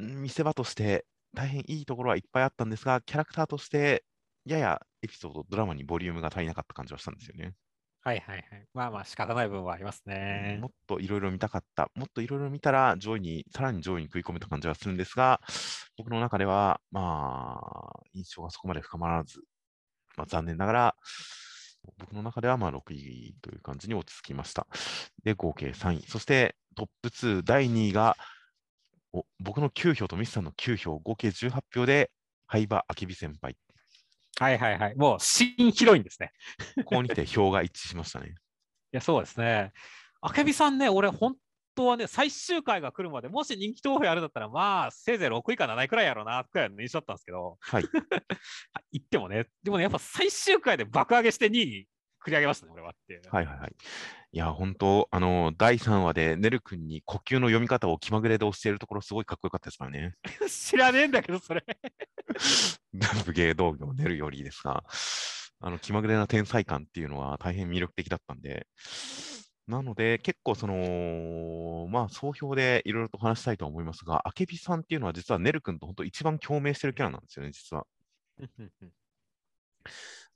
[0.00, 4.04] ん見せ場として大変いいところはいっぱいあったんですが、キャラクターとして、
[4.44, 7.54] ややエピソード、ドラマにボリュームが足りなかった感じはしたんですよね。
[8.02, 8.66] はいはいはい。
[8.72, 10.68] まあまあ仕方ない部分はありますねも。
[10.68, 15.40] っといろいろ見たかった、もっといろいろ見たら上位に、さらに上位に食い込めた感じはするんですが、
[15.98, 19.40] 僕の中では、まあ、印象がそこまで深まらず、
[20.16, 20.96] まあ、残念ながら、
[21.98, 24.66] 僕の中ではまあ6位という感じに落ち着きました。
[25.24, 26.02] で、合計3位。
[26.08, 28.16] そしてトップ2、第2位が、
[29.12, 32.10] お僕の9票とミスさんの9票、合計18票で、
[32.46, 33.56] 灰場明美先輩。
[34.40, 34.96] はいはいはい。
[34.96, 36.32] もう新ヒロインですね。
[36.78, 38.28] ここにて票が一致しましたね。
[38.90, 39.72] いや、そうですね。
[40.22, 41.36] あけびさんね、俺、本
[41.74, 47.84] 当はね、最終回が来るまで、もし人気投票やるんだったら、まあ、せいぜい6位か7位くらいやろうな、くらいの印象だったんですけど、はい。
[48.92, 51.86] 言ってもね、でもね、やっぱ最終回で爆上げして2位に
[52.24, 53.22] 繰り上げましたね、俺はっていう。
[53.30, 53.74] はいはいはい。
[54.32, 60.14] いや、本当、あの、第3話で、ねるくんに呼吸の読み方を気まぐれで教えるところ、すごいかっこよかったですからね。
[60.48, 61.64] 知らねえんだけど、それ。
[63.26, 64.84] 武芸道業ねるよりですが、
[65.60, 68.66] あの、気まぐれな天才感っていうのは大変魅力的だったんで、
[69.66, 77.86] なので、結構その、まあ、総評でいろいろと話したいとは思いますが、あけびさんっていうのは実はねるくんと本当一番共鳴してるキャラなんですよね、実は。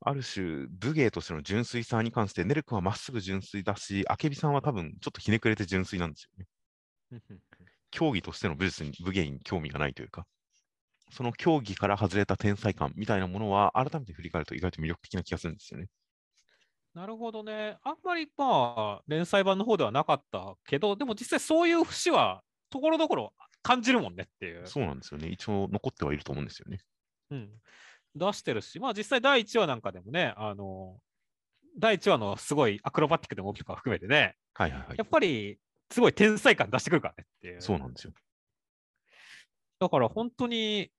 [0.00, 6.46] ある種、武芸としての純粋さに関して、ねるくんはまっすぐ純粋だし、あけびさんは多分ちょっとひねくれて純粋なんですよね。
[7.90, 10.26] 競技としての武術に、武芸に興味がないというか、
[11.14, 15.86] その競技から外れた天才感みたいなものは、改めて振り返ると意外と魅力的な気がするんですよね。
[16.92, 17.78] なるほどね。
[17.84, 24.66] あんまりまあ、連載版の方ではなかったけど、でも実際そういう節は、ところどころ感じるもんねっていう。
[24.66, 25.28] そうなんですよね。
[25.28, 26.80] 一応残ってはいると思うんですよね。
[27.30, 27.50] うん、
[28.16, 30.98] 出してるし、まあ実際第1話なんかでもね、あの、
[31.78, 35.04] 第1話のすごいアクロバティックな動きとか含めてね、はいはいはいや。
[35.04, 35.58] っぱり
[35.90, 37.60] すごい天才感出してくるからねっていう。
[37.60, 38.12] そうなんですよ。
[39.80, 40.90] だから本当に、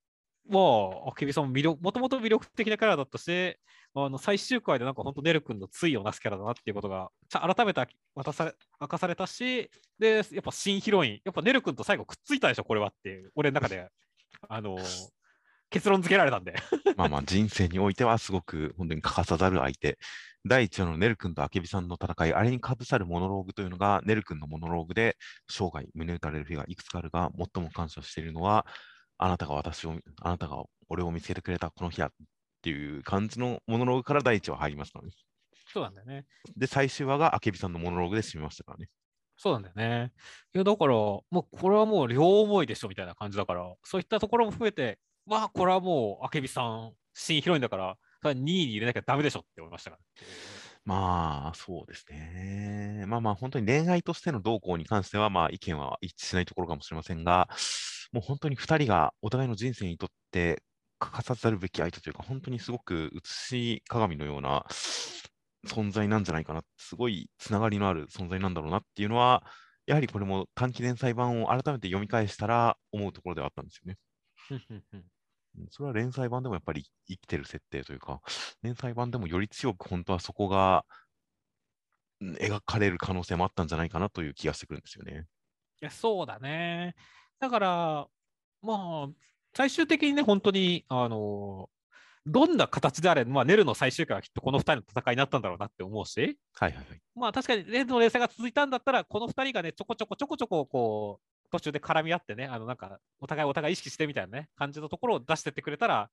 [0.48, 0.60] ま
[1.06, 3.56] あ、あけびさんも魅力、もともと魅力的なキャラだったし、
[3.94, 13.88] あの最終回でなんか本当、ねるくんの対をなすキャラだなっていうことが、改めて渡され明かされたし、で、やっぱ新ヒロイン、やっぱねるくんと最後くっついたでしょ、これはっていう、俺の中で、
[14.48, 14.78] あの
[15.70, 16.54] 結論付けられたんで。
[16.96, 19.98] まあまあ、人生においてはすごく本当に欠かさざる相手。
[20.44, 25.16] 第一話のねるくんとあけびさんの戦い、あれにかぶさるモノローグというのが、ねるくんのモノローグで、
[25.48, 28.64] 生涯胸打たれる日がいくつかあるが、最も感謝しているのは、
[29.18, 32.10] あなたが私を、あなたが俺を見つけてくれたこの日だっ
[32.62, 35.12] ていう感じのモノローグから第一話入りますからね。
[35.72, 36.24] そうなんだよね。
[36.56, 38.88] で、最終話があけびさんのモノローグで締めましたからね。
[39.36, 40.12] そうなんだよね。
[40.54, 50.02] いや、だから、もうこれはもう両思いでしょみたいな感じだから、そういったところも含めて、まあ、これはもう、あけびさん、新ヒロインだから、それは2位に入れなきゃダメでしょって思いましたから。
[50.84, 53.04] まあ、そうですね。
[53.08, 57.48] まあまあ、本当に恋愛としての動向に関しては、まあ、意見は一致しないところかもしれませんが、
[58.16, 60.62] もう本当に2人がお互いの人生にとって
[60.98, 64.64] 欠かさざるべき相手というか、本当にすごく写し鏡のような
[65.66, 69.44] 存在なんじゃないかな、すごいつながりのある存在なんだろうなっていうのは、
[69.84, 73.98] やはりこれも短期連載版を改めて読み返したら思うところではあったんですよね。
[74.50, 74.54] う
[74.94, 78.22] んそれは連載版でもやっぱり生きてる設定というか、
[78.62, 80.86] 連載版でもより強く本当はそこが
[82.22, 85.26] うん描かれる可能性もあったんじゃないかなという気がしてくるんですよね。
[85.82, 86.94] いや、そうだね。
[87.40, 88.08] だから、
[88.62, 89.08] まあ、
[89.54, 91.70] 最終的にね、本当に、あの、
[92.26, 97.00] どんな形であれ、まあ、ネルの最終回はきっとこの2人の戦いになったんだろうなって思うし、はいはいはい。
[97.14, 106.10] まあ確かにネルの連載が続いたんだったら、この2人がね、ちょこちょこちょこちょここう、途中で絡み合ってね、あのなんか、お互いお互い意識してみたいなね、感じのところを出してってくれたら、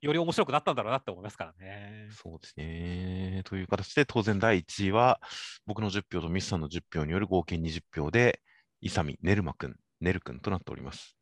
[0.00, 2.08] より面白くなったんだろうなって思いますからね。
[2.12, 3.42] そうですね。
[3.44, 5.20] という形で、当然第1位は、
[5.66, 8.40] 僕の10票とミスさんの10票による合計20票で、
[8.80, 11.16] イサミ、ネルマ君、ネル君となっております。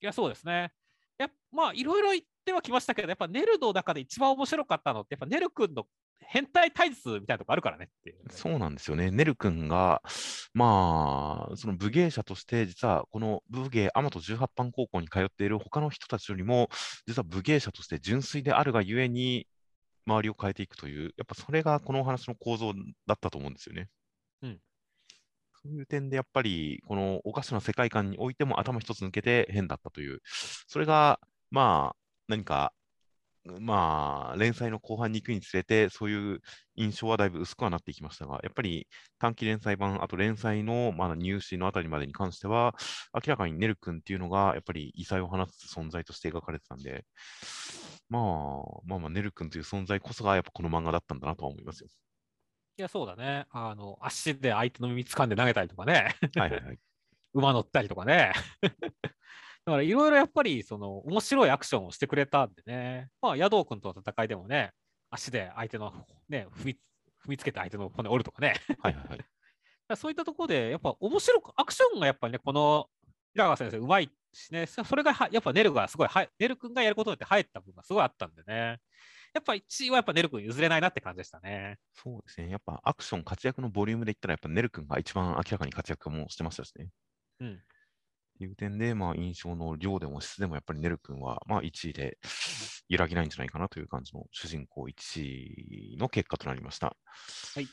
[0.00, 0.72] いや、そうですね。
[1.18, 5.86] やまあ、いろいろ言ってはきましたけど、やっぱネルの中で一番面白かったのって、やっぱネル君の
[6.20, 8.16] 変態体質みたいなとこあるからねって。
[8.30, 9.10] そうなんですよね。
[9.10, 10.02] ネル君が、
[10.54, 16.68] まあ、その武芸者として、実はこの武芸、アマト18班高校に通っている他の人たちよりも、
[17.06, 19.46] 実は武芸者として純粋であるがゆえに、
[20.06, 22.72] 周りを変えていくという、やっぱそれがこのお話の構造
[23.06, 23.88] だったと思うんですよね。
[25.68, 30.20] ういう点で、やっぱり、このおかしな世界観においても頭一つ抜けて変だったという、
[30.66, 31.96] それが、まあ、
[32.28, 32.72] 何か、
[33.60, 36.40] まあ、連載の後半に行くにつれて、そういう
[36.76, 42.74] 印象はだいぶ薄くはなっていきましたが、やっぱり短期連載版、あと連載のまだ入試のあたりまでに関しては、
[43.14, 47.04] 明らかにネル君っていうのが、やっぱり異彩を放つ存在として描かれてたんで、
[48.08, 48.22] まあ、
[48.84, 51.88] まあまあ、ネル君という存在こそが、やっぱこの漫画だったんだなとは思いますよ。
[52.78, 53.46] いや、そうだね。
[53.50, 56.78] あの、足で相手の耳掴んで投げたりとかね、はいはいはい。
[57.34, 58.32] 馬乗ったりとかね。
[58.62, 64.72] だからいろいろやっぱりその面白いアクションをしてくれたんでね、まあ、野道君との戦いでもね、
[65.10, 65.92] 足で相手の
[66.28, 69.18] ね、踏み踏みつけて相手の骨折るとかね、はいはいはい。
[69.18, 69.26] だか
[69.88, 72.88] らそういったところで、やっぱ面白く、アクションがやっぱりね、この
[73.34, 78.78] 平川先生、うまいしね、そそれがはやっぱネルがすごいは、ネル君がやることによって入った部分がすごいあったんでね、
[79.34, 81.78] やっぱ1位はやっぱネル君譲れないなって感じでしたね。
[81.94, 82.50] そうですね。
[82.50, 86.88] やっぱアクション、活躍のボリュームで言ったら、やっぱネル君が一番明らかに活躍もしてましたしね。
[87.40, 87.60] うん。
[88.40, 92.18] いう点で、まあ、印象の量でも質でもやっぱりネル君は、まあ、1位で
[92.88, 96.96] 揺らぎないんじゃないかなという感じの主人公1位の結果となりました。
[97.54, 97.66] はい。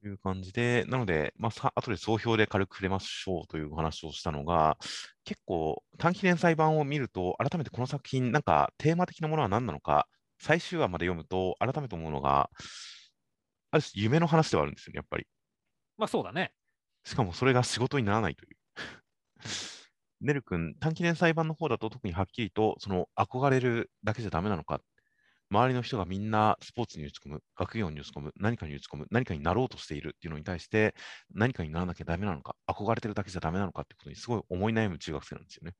[0.00, 4.76] という感じで、なので、まあ、さ後で総評で軽く触れましょうというお話をしたのが、
[5.24, 10.08] 結構短期連載版を見ると、改めてこの作品、なんかテーマ的なものは何なのか、
[10.42, 12.50] 最終話まで読むと、改めて思うのが、
[13.70, 15.26] ある種夢の話ではあるんですよね、やっぱり。
[15.96, 16.52] まあそうだね。
[17.04, 18.56] しかもそれが仕事にならないという。
[20.20, 24.80] ネル君、短期連載版の方だと特にはっきりと、その憧れるだけじゃダメなのか、
[25.48, 30.96] 周りの人がみんなスポーツに打ち込む、学業に打ち込む、何かに打ち込む、何かになろうとしているっていうのに対して、
[31.32, 35.74] 何かにならなきゃダメなのか、憧れてるだけじゃダメなのかってことにすごい思い悩む中学生なんですよね。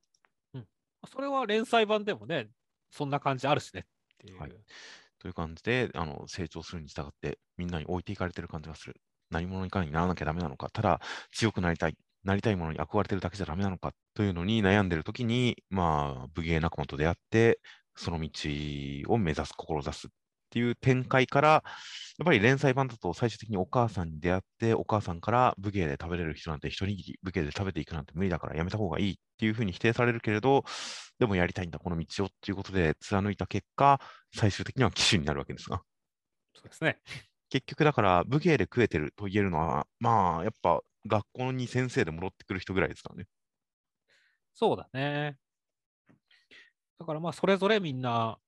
[1.11, 2.49] それは連載版でもね、
[2.93, 3.87] そんな感じあるしね
[4.23, 4.41] っていう。
[4.41, 4.53] はい
[5.19, 9.01] という感じで、あの成長するに従って、みんなに置いていかれてる感じがする。
[9.31, 17.61] 何者にかにならなきゃダメなのか、ただ強くなりたい、なりたいものに憧れてるだけじゃダメなのかというのに悩んでるときに、まあ、武芸仲間と出会って、
[17.95, 18.31] その道
[19.15, 20.11] を目指す、志すっ
[20.53, 21.59] ていう展開から、や
[22.25, 30.65] っぱり連載版だと最終的にお母さんに出会って、お母さんから武芸で食べれる人なんて一握り、武芸で食べていくなんて無理だからやめた方がいいっていうふうに否定されるけれど、
[31.19, 33.99] でもやりたいんだ、この道をっていうことで貫いた結果、
[34.35, 35.81] 最終的には騎手になるわけですが。
[36.55, 36.99] そうですね。
[37.49, 43.27] 結局だから武芸で食えてると言えるのは、まあやっぱ学校に先生で戻ってくる人ぐらいですからね。
[44.55, 45.37] そうだね。
[46.99, 48.39] だからまあ、それぞれみんな、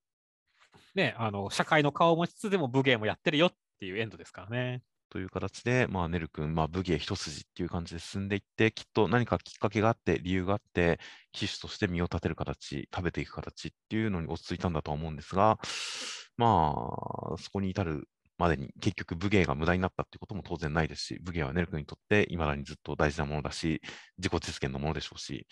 [0.94, 4.82] ね、あの、社会の顔を持ちつつでも武芸もやってるよっていうエンドですからね。
[5.10, 10.98] という形で、まあ、ネル君、まあ、武芸一筋っていう感じで進んでいって、きっと何かきっかけがあって、理由があって、
[11.32, 15.58] 騎手として身を立てる形、食べていく形っていうのに落ち着いたんだとは思うんですが、
[16.36, 16.74] ま
[17.34, 23.80] あ、そこに至るまでに結局武芸が無駄になったっていうことも当然ないですし、武芸はネル君にとって未だにずっと大事なものだし、
[24.18, 25.46] 自己実現のものでしょうし、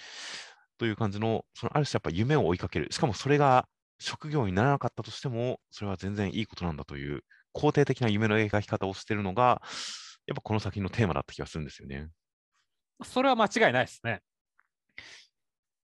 [0.79, 3.69] という感じの、そのある種やっぱ夢を追いかける、しかもそれが
[4.03, 7.23] 職業にならなかったとしても、それは全然いいことなんだという、
[7.55, 9.63] 肯定的な夢の描き方をしているのが、
[10.27, 12.09] やっぱこの作品のテーマだった気がするんですよね。
[13.05, 14.21] それは間違いないですね。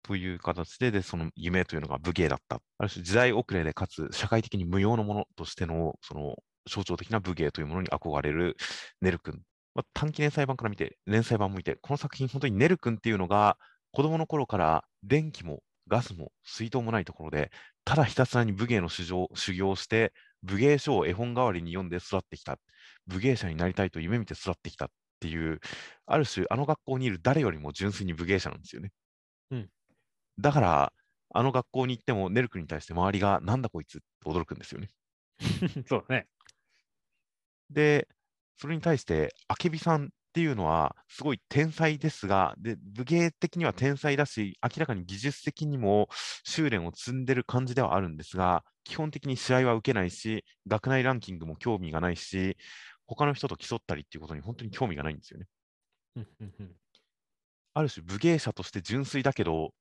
[0.04, 2.62] という形でで、その夢というのが武芸だった。
[2.78, 6.36] ある種時代遅れで、かつ社会的に無用のものとしてのその
[6.70, 8.56] 象徴的な武芸というものに憧れる
[9.02, 9.42] ネル君。
[9.76, 13.58] まあ、短期連載版から見て、連載版も見て、この作品、本当にネル君っていうのが、
[13.92, 17.52] 子供の頃から電気もガスも水道もないところで、
[17.88, 20.12] ただひたすらに武芸の修行修行をして、
[20.44, 22.60] 武芸書を絵本代わりに読んで育ってきた。
[23.08, 24.90] 武芸者になりたいと夢見て育ってきたっ
[25.22, 25.62] ていう、
[26.06, 28.92] ある種、あの学校にいる誰よりも純粋に武芸者なんですよね。
[29.52, 29.70] うん、
[30.38, 30.94] だから、
[31.34, 34.92] あの学校に行っても、ネル君に対して周りが、なんだこいつって驚くんですよね。
[35.88, 36.28] そうね。
[37.70, 38.10] で、
[38.58, 46.10] それに対して、あけびさんっていうのは、すごい天才ですが、で武芸的には天才だし、明らかに技術的にも
[46.44, 52.58] 修練を積んでる感じではあるんですが、基本的に試合は受けないし、学内ランキングも興味がないし、
[53.08, 55.48] 他の人と競ったりっていうことに本当に興味がないんですよね。
[57.74, 59.74] ある種、武芸者として純粋だけど、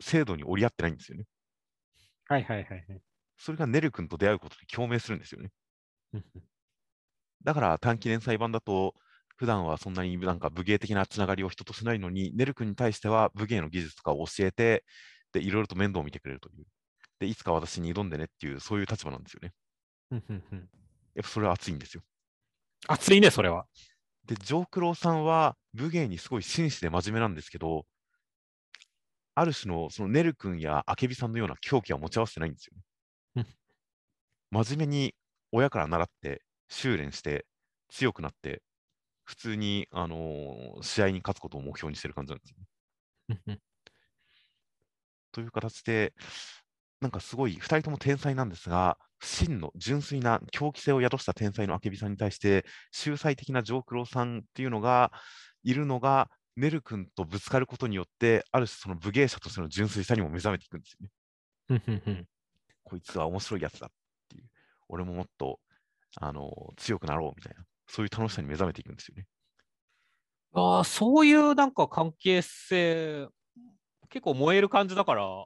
[0.00, 1.24] 制度に折り合ってないんですよね。
[2.28, 3.00] はいはいはい、はい。
[3.36, 5.50] それがネル君と出会うことで共鳴するんですよね。
[7.42, 8.94] だから短期連載版だと、
[9.36, 14.84] 普段はそんなになんか武芸的なつながりを人としないのに、ネル君に対しては武芸の技術とかを教えて、
[15.32, 16.64] で、いろいろと面倒を見てくれるという。
[17.18, 19.52] で、いつか私に挑んでねっていう、そういう立場なんですよね。
[21.14, 22.02] やっぱそれは熱いんですよ。
[22.88, 23.66] 熱いね、それは。
[24.26, 27.86] で、ジョークローさんは武芸にすごい真摯で真面目なんですけど、
[29.34, 33.46] ある種のそのネル君やアケビさんのような狂気は持ち合わせてないんですよね。
[34.50, 35.14] 真面目に
[35.52, 37.46] 親から習って修練して
[37.88, 38.62] 強くなって
[39.24, 42.56] 普通に、あのー、試合に勝つことを目標にしてる感じなんですよ
[43.46, 43.58] ね。
[45.32, 46.12] という形で、
[47.00, 55.12] なんかすごい2人とも天才なんですが、真の純粋な狂気性を宿した天才のあけびさんに対して、秀才的な丈九郎さんっていうのが
[55.62, 61.10] いるのが、ネル君とぶつかることによって、ある種その武芸者としての純粋さにも目覚めていくんですよね。
[62.84, 63.90] こいつは面白いやつだっ
[64.28, 64.44] ていう、
[64.88, 65.60] 俺ももっと
[66.16, 69.26] あの強くなろうみたいな、そういう楽しさに目覚めていくんですよね。
[70.54, 73.28] ああ、そういうなんか関係性、
[74.10, 75.44] 結構燃える感じだから、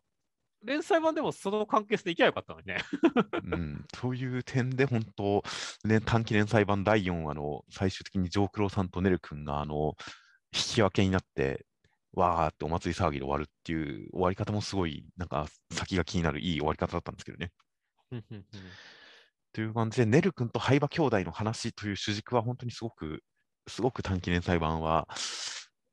[0.64, 2.78] 連載版でもその関係性でいけばよかったのにね。
[3.52, 5.42] うん、そういう点で本当、
[5.84, 9.94] ね、短期連載版第4話の最終的にジョークローさんとネル君があの
[10.52, 11.66] 引き分けになって、
[12.12, 17.52] わーってお祭り騒ぎで終わるっていう終わり方もすごい、なんか先が気になるいい終わり方だったんですけどね。
[19.56, 23.22] という感じで、ネル君とハイバ兄弟の話という主軸は本当にすごく、
[23.66, 25.08] すごく短期連載版は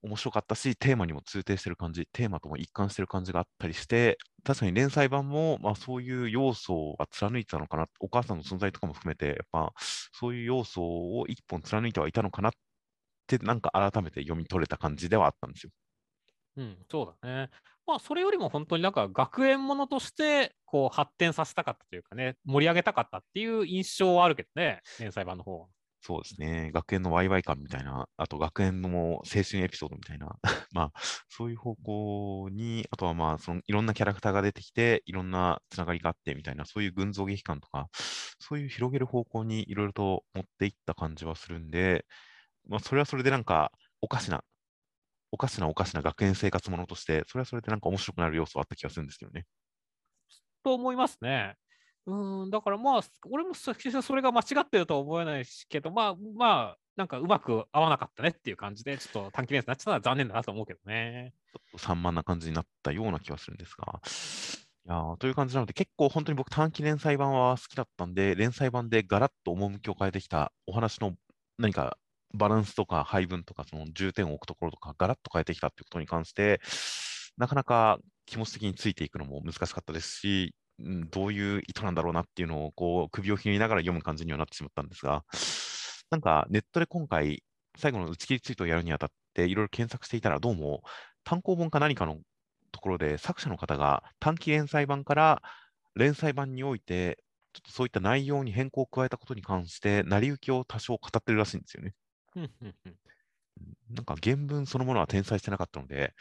[0.01, 9.71] 面白かったし、テーマにも通底してる感じ、テーマとも一貫してる感じがあったりして、確かに連載版も、まあ、そういう要素が貫いてたのかな、お母さんの存在とかも含めて、やっぱ
[10.11, 12.51] そういう要素を一本貫いてはいたのかなっ
[13.27, 15.71] て、なんか改めて読み取れた感じではあったんですよ。
[16.57, 17.49] うん、そうだね。
[17.87, 25.67] まあ、それよりも本当になんか学園ものとしてこう発展させたかったというかね、盛り上げたかったっていう印象はあるけどね、連載版の方は。
[26.01, 26.71] そうですね。
[26.73, 30.35] 学園のワイワイ感みたいな、あと学園の青春エピソードみたいな、
[30.73, 30.99] まあ、
[31.29, 37.87] そういう方向に、あとはまあ、そのいろんなキャラクターが出てきて、いろんなつながりがあってみたいな、そういう群像劇感とか、
[38.39, 42.05] そういう広げる方向にいろいろと持っていった感じはするんで、
[42.67, 43.71] まあ、それはそれでなんか、
[44.01, 44.43] おかしな、
[45.31, 49.45] おかしなおかしな学園生活ものとして、それはそれでなんか面白くなる要素はあった気がするんですけどね。
[50.63, 51.55] と思いますね。
[52.05, 53.73] うん、だからまあ、俺もそ
[54.15, 61.33] れが間違ってるとは思えないしけど、まあ、まあ、なんかうまく合わなかったねっていう感じで、ちょっと短期連載になっちゃったのは残念だなと思うけどね。
[61.53, 64.01] ちょっと散漫な感じになったような気はするんですが。
[64.85, 71.13] いやという感じなので、結構本当に僕、短期連載版は好きだったんで、連載版でガラッと趣を変えてきたお話の
[71.57, 71.97] 何か
[72.33, 76.59] バランスとか配分とか、その重点を置くところとか、ガラッと変えてきたっていうことに関して、
[77.37, 77.97] なかなか
[78.33, 85.23] 気持ち的についていくのも難しかったですし、うん、どういう意図なんだろうなっていうのをこう首をひねりながら読む感じにはなってしまったんですが、
[86.09, 87.43] なんかネットで今回、
[87.77, 90.81] 最後の打ち切りツイートをやるにあたって、いろいろ検索していたら、どうも
[91.23, 92.17] 単行本か何かの
[92.71, 95.43] ところで作者の方が短期連載版から
[95.95, 97.19] 連載版において、
[97.53, 101.93] ちょっとそういった内容に変更を加えたことに関して、成り行きを多少語ってるらしいんですよね。
[103.89, 106.13] なんか原文そのものは転載してなかったので、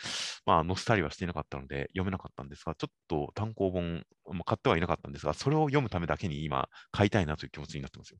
[0.46, 8.18] まあ、載せたりはしていなかったので、読めなかったんですが、ちょっと単行本、まあ、買ってはいなかったんですが、それを読むためだけに今、買いたいなという気持ちになってますよ。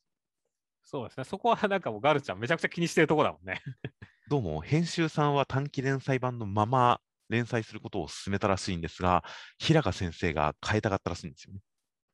[0.82, 3.60] そうですね、そこはなんかもうガルちゃん、めちゃくちゃ気にしてるとこだもんね。
[4.28, 9.24] どうも、編集さんは短期連載版のまま連載することを進めたらしいんですが、
[9.58, 11.60] 平賀先生が変えたかったらしいんですよね。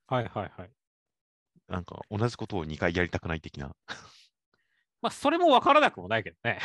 [0.07, 0.71] はいはいはい。
[1.69, 3.75] なんか同じことを2回やりたくない的な。
[5.01, 6.59] まあ、それも分からなくもないけどね。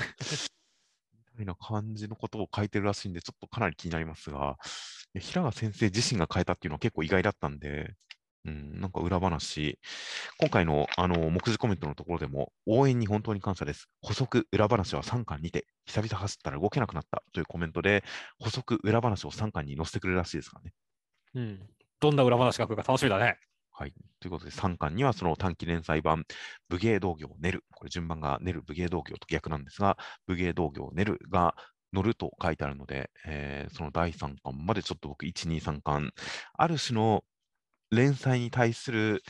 [1.36, 4.58] たいな感じのことを書いてるらしいんで、ちょっとかなり気になりますが、
[5.20, 7.94] 平賀先生自身が変えたっていうのは結構意外だったんで、
[8.46, 9.80] うん、なんか裏話、
[10.38, 13.88] 今回のあの目次コメントのところでも、応援に本当に感謝です。
[14.02, 18.04] 補足裏話は3巻にて、久々走ったら動けなくなったというコメントで、
[18.40, 20.74] 補足裏話を3巻に載せてくれるらしいですからね。
[21.36, 21.70] うん。
[22.02, 23.38] どんな裏話が来るか楽しみだね。
[23.76, 23.94] はい。
[24.20, 26.26] ということで、3巻にはその短期連載版、
[26.70, 29.98] 武芸道業ネル、これ順番がネル武芸道業と逆なんですが、
[30.28, 31.56] 武芸道業ネルが
[31.92, 36.12] 乗ると書いてあるので、えーその第3巻までちょっと僕、1、2、3巻、
[36.54, 37.24] ある種の
[37.90, 39.24] 連載に対する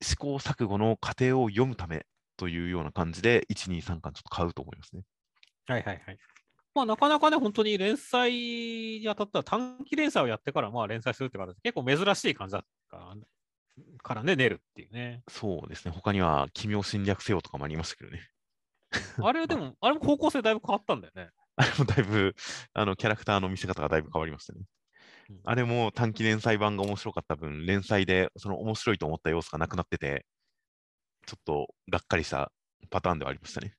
[0.00, 5.02] 試行錯誤の過程を読むためというような感じで、1、2、3巻ちょっと買うと思いますね。
[5.66, 6.18] はいはいはい。
[6.74, 8.30] まあ、なかなかね、本当に連載
[9.00, 13.22] にあたったら短期連載をやってからまあ連載するって形、結構珍しい感じだったからね、
[14.02, 15.22] からね、寝るっていうね。
[15.28, 15.92] そうですね。
[15.92, 18.20] 他には、奇妙侵略せよとかもありましたけどね。
[19.22, 21.30] あれでも、 あれも方向性だいぶ変わったんだよね。
[21.56, 22.34] あれもだいぶ、
[22.72, 24.60] あの、キャラクターの見せ方がだいぶ変わりましたね。
[24.60, 30.24] うんあれも短期連載版が面白かった分、連載でその面白いと思った要素がなくなってて、
[31.26, 32.50] ちょっとがっかりした
[32.88, 33.76] パターンではありましたね。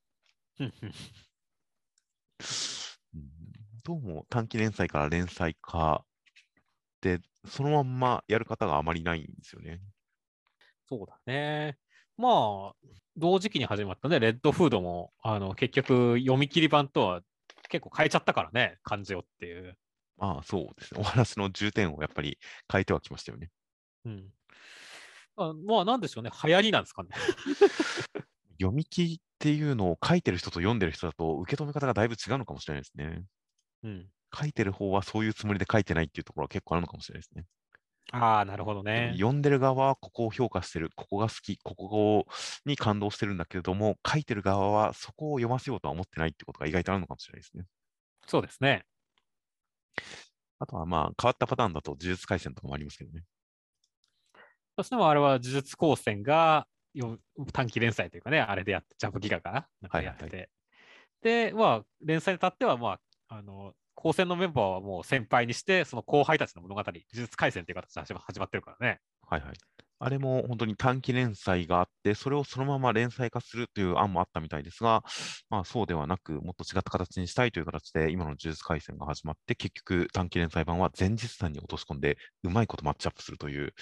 [3.82, 6.09] どうも短期連載から連載化で、
[7.46, 9.80] そのまんまやる方があまりないんですよね。
[10.88, 11.78] そうだね。
[12.16, 17.22] まあ、同時期に始まったね、レッドフードも、あの、結局、読み切り版とは
[17.68, 19.76] 結構変えちゃったからね、漢字をっていう。
[20.18, 21.00] まあそうですね。
[21.00, 22.38] お話の重点をやっぱり
[22.70, 23.50] 変えてはきましたよね。
[24.04, 24.30] うん。
[25.36, 27.08] あまあ、なんでしょうね、流行りなんですかね。
[28.60, 33.24] 読み切りっていうのを書いてる人と読んでる人だと受け止め方がだいぶ違うのかもしれないですね。
[33.84, 34.10] うん。
[34.34, 37.44] 書いてる方はそういうつもりで書いてないっていうところは結構あるのかもしれないですね。
[38.12, 39.12] ああ、なるほどね。
[39.14, 42.26] 読んでる側はここを評価してる、ここが好き、ここ
[42.66, 47.64] に感動してるんだけれども、書いてる側はそこを読ませようとは思ってないってことが意外とあるのかもしれないですね。
[48.26, 48.84] そうですね。
[50.58, 53.22] あとはまあ変わったパターンだと呪術廻戦とかもありますけどね。
[54.76, 57.18] そしてもあれは呪術高専がよ
[57.52, 60.36] 短期連載というかね、あれでやって、ジャンプギガかななんかやってて。
[60.36, 60.48] はい
[61.22, 69.00] で、まあ、連載に立っては、まあ、あの、高専のメンバーはもう先輩にして、その後輩たちの物語、呪術廻戦という形で始ま始まってるからね。
[69.28, 69.52] はいはい。
[70.02, 75.04] あれも本当に短期連載があって、それをそのまま連載化するという案もあったみたいですが、
[75.50, 83.74] まあそうではなく、もっと違った形にしたいという形で、今の呪術廻戦が始まって、結局短期連載版は前日談に落とし込んで、うまいことマッチアップするという、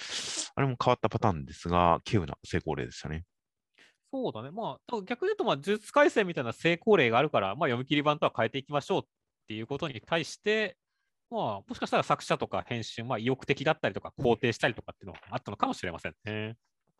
[0.55, 3.23] あれも変わったパターンですが、稀有な成功例でしたね。
[4.11, 4.49] そうだね。
[4.51, 9.07] まあ、逆に言うと、まあ、呪術廻戦みたいな成功例があるから、まあ、読み切り版とは変えていきましょうっ
[9.49, 10.77] ていうことに対して、
[11.31, 16.57] まあ、もしかしたら作者とか編集、まあ、意欲的だったりとか、肯定したりとかっていうのがあったのかもしれませんね。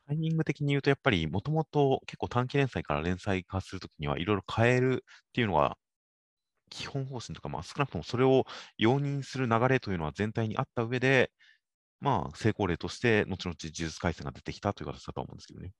[0.07, 5.77] タイミング的に言うと、やっぱりもともと結構短期連載から連載化するときにはいろいろ変えるっていうのが
[6.69, 8.45] 基本方針とか、まあ、少なくともそれを
[8.77, 11.31] 容認する流れというのは全体にあった上で、
[12.01, 15.73] まあ、成功例として、後々呪術廻戦が出てきたという形だと思うんですけどね。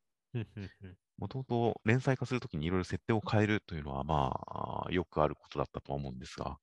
[1.20, 4.40] もともと連載化するときにいろいろ設定を変えるというのは、ま
[4.88, 6.58] あ、よくあることだったとは思うんですが、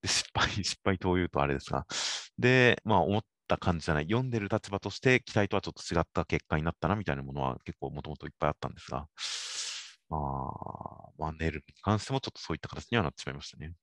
[0.00, 1.86] で失敗、 失敗というとあれですが、
[2.38, 9.06] で、まあ、思った感じじゃない、読んでる立場として、期待とはちょっと違った結果になったなみたいなものは結構もともといっぱいあったんですが、
[10.08, 13.74] まあ、まあ、ネルに関してもちょっとそういった形にはなってしまいましたね。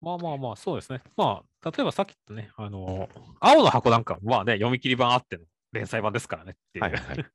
[0.00, 1.02] まあまあまあ、そうですね。
[1.16, 3.08] まあ、例えばさっき言ったね、あの、
[3.40, 6.84] 青の箱なんかはまあね、読み切り版あっての連載版ですからねっていう。
[6.84, 7.26] はいはいはい。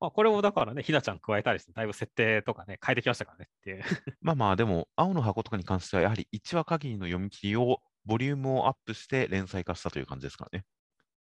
[0.00, 3.82] まあ、これもだからね、ひなちゃん加えたりして、だいぶ設定とかね、変えてきましたからねっていう。
[4.22, 10.64] まあまあ、でも、青の箱とかに関しては、やはり1話限りの読み切りを、ボリュームをアップして連載化したという感じですからね。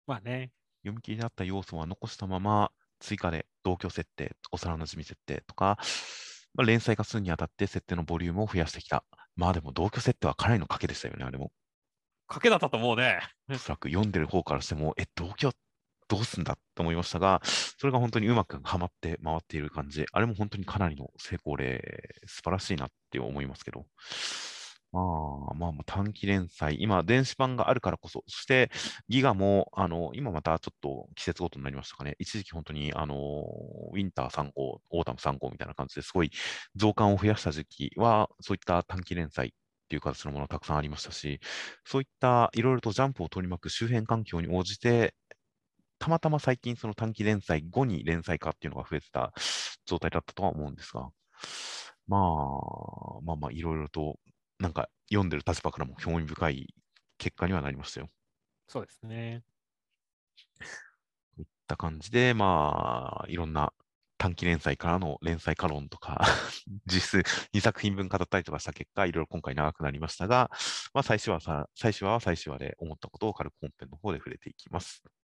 [0.06, 0.52] まあね。
[0.84, 2.70] 読み切りであった要素は残したまま、
[3.00, 5.76] 追加で同居設定、幼馴染設定とか、
[6.54, 9.04] まあ、連載化するにあたって設定のボリュームを増やしてきた。
[9.34, 11.52] まあでも同居設定はかなりの賭けでしたよね、あれも。
[12.28, 13.20] 賭けだったと思うね。
[13.50, 15.50] おそらく読んでる方からしても、え、同居
[16.08, 20.06] どうすんだと思いましたが、それが本当にうまくはまって回っている感じ。
[20.12, 21.80] あれも本当にかなりの成功例、
[22.26, 23.86] 素晴らしいなって思いますけど。
[24.92, 25.00] ま
[25.52, 28.70] あ、まあ、短期連載、今、電子版があるからこそ、そして、
[29.08, 32.16] GIGA も、あの、今またちょっと季節ごとになりましたかね。
[32.18, 33.14] 一時期本当に、あの、
[33.92, 36.30] ウィンター3号、オータム3号みたいな感じですごい
[36.74, 39.50] 増刊を増やした時期は、そういった短期連載っ
[39.88, 41.38] ていう形のものがたくさんありましたし、
[41.84, 45.14] そういったいろいろとジャンプを取り巻く周辺環境に応じて、
[45.98, 49.32] たまたま最近その短期連載後に連載化っていうのが増えてた
[49.86, 51.10] 状態だったとは思うんですが、
[52.06, 54.18] まあ、まあまあ、いろいろと、
[54.58, 56.74] なんか読んでる立場からも興味深い
[57.18, 58.08] 結果にはなりましたよ。
[58.66, 59.42] そうですね。
[61.36, 63.72] といった感じで、まあ、いろんな
[64.18, 66.20] 短期連載からの連載カ論とか
[66.86, 70.50] 実質2作品分語ったりとかした結果、いろいろ今回長くなりましたが、
[70.92, 75.02] まあ、最初はさ最初は最初話で思ったことを軽く本編の方で触れていきます。